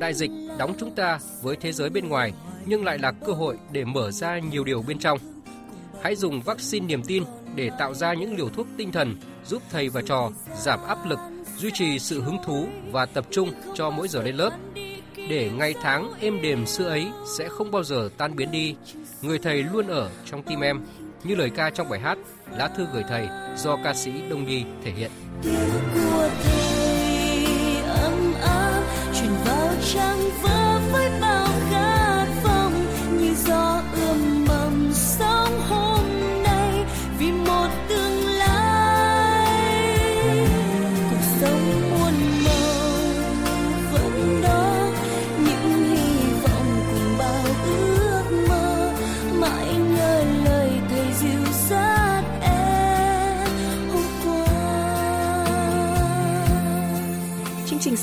Đại 0.00 0.14
dịch 0.14 0.30
đóng 0.58 0.74
chúng 0.78 0.94
ta 0.94 1.18
với 1.42 1.56
thế 1.56 1.72
giới 1.72 1.90
bên 1.90 2.08
ngoài 2.08 2.32
nhưng 2.66 2.84
lại 2.84 2.98
là 2.98 3.12
cơ 3.12 3.32
hội 3.32 3.58
để 3.72 3.84
mở 3.84 4.10
ra 4.10 4.38
nhiều 4.38 4.64
điều 4.64 4.82
bên 4.82 4.98
trong 4.98 5.18
hãy 6.06 6.16
dùng 6.16 6.40
vaccine 6.40 6.86
niềm 6.86 7.02
tin 7.02 7.24
để 7.54 7.70
tạo 7.78 7.94
ra 7.94 8.14
những 8.14 8.36
liều 8.36 8.48
thuốc 8.48 8.66
tinh 8.76 8.92
thần 8.92 9.16
giúp 9.44 9.62
thầy 9.70 9.88
và 9.88 10.02
trò 10.02 10.30
giảm 10.58 10.80
áp 10.88 11.06
lực, 11.06 11.18
duy 11.56 11.70
trì 11.74 11.98
sự 11.98 12.22
hứng 12.22 12.38
thú 12.44 12.66
và 12.92 13.06
tập 13.06 13.26
trung 13.30 13.52
cho 13.74 13.90
mỗi 13.90 14.08
giờ 14.08 14.22
lên 14.22 14.36
lớp. 14.36 14.50
Để 15.16 15.50
ngày 15.54 15.74
tháng 15.82 16.12
êm 16.20 16.42
đềm 16.42 16.66
xưa 16.66 16.88
ấy 16.88 17.06
sẽ 17.38 17.48
không 17.48 17.70
bao 17.70 17.84
giờ 17.84 18.08
tan 18.18 18.36
biến 18.36 18.50
đi, 18.50 18.74
người 19.22 19.38
thầy 19.38 19.62
luôn 19.62 19.86
ở 19.86 20.10
trong 20.24 20.42
tim 20.42 20.60
em, 20.60 20.80
như 21.24 21.34
lời 21.34 21.50
ca 21.50 21.70
trong 21.70 21.88
bài 21.88 22.00
hát 22.00 22.18
Lá 22.56 22.68
thư 22.68 22.86
gửi 22.92 23.02
thầy 23.08 23.28
do 23.56 23.76
ca 23.84 23.94
sĩ 23.94 24.10
Đông 24.30 24.46
Nhi 24.46 24.64
thể 24.84 24.90
hiện. 24.90 25.10
Tiếng 25.42 25.80
của 25.94 26.28
thầy 26.42 27.46
ấm 27.86 28.34
áp 28.42 28.82
truyền 29.14 29.32
vào 29.44 29.74
trang 29.94 30.20
vỡ 30.42 30.55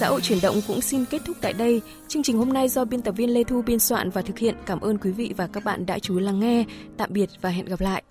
xã 0.03 0.09
hội 0.09 0.21
chuyển 0.21 0.41
động 0.41 0.61
cũng 0.67 0.81
xin 0.81 1.05
kết 1.05 1.21
thúc 1.25 1.37
tại 1.41 1.53
đây. 1.53 1.81
Chương 2.07 2.23
trình 2.23 2.37
hôm 2.37 2.53
nay 2.53 2.69
do 2.69 2.85
biên 2.85 3.01
tập 3.01 3.11
viên 3.11 3.33
Lê 3.33 3.43
Thu 3.43 3.61
biên 3.61 3.79
soạn 3.79 4.09
và 4.09 4.21
thực 4.21 4.39
hiện. 4.39 4.55
Cảm 4.65 4.79
ơn 4.79 4.97
quý 4.97 5.11
vị 5.11 5.33
và 5.37 5.47
các 5.47 5.63
bạn 5.63 5.85
đã 5.85 5.99
chú 5.99 6.17
ý 6.17 6.23
lắng 6.23 6.39
nghe. 6.39 6.65
Tạm 6.97 7.09
biệt 7.13 7.29
và 7.41 7.49
hẹn 7.49 7.65
gặp 7.65 7.81
lại. 7.81 8.03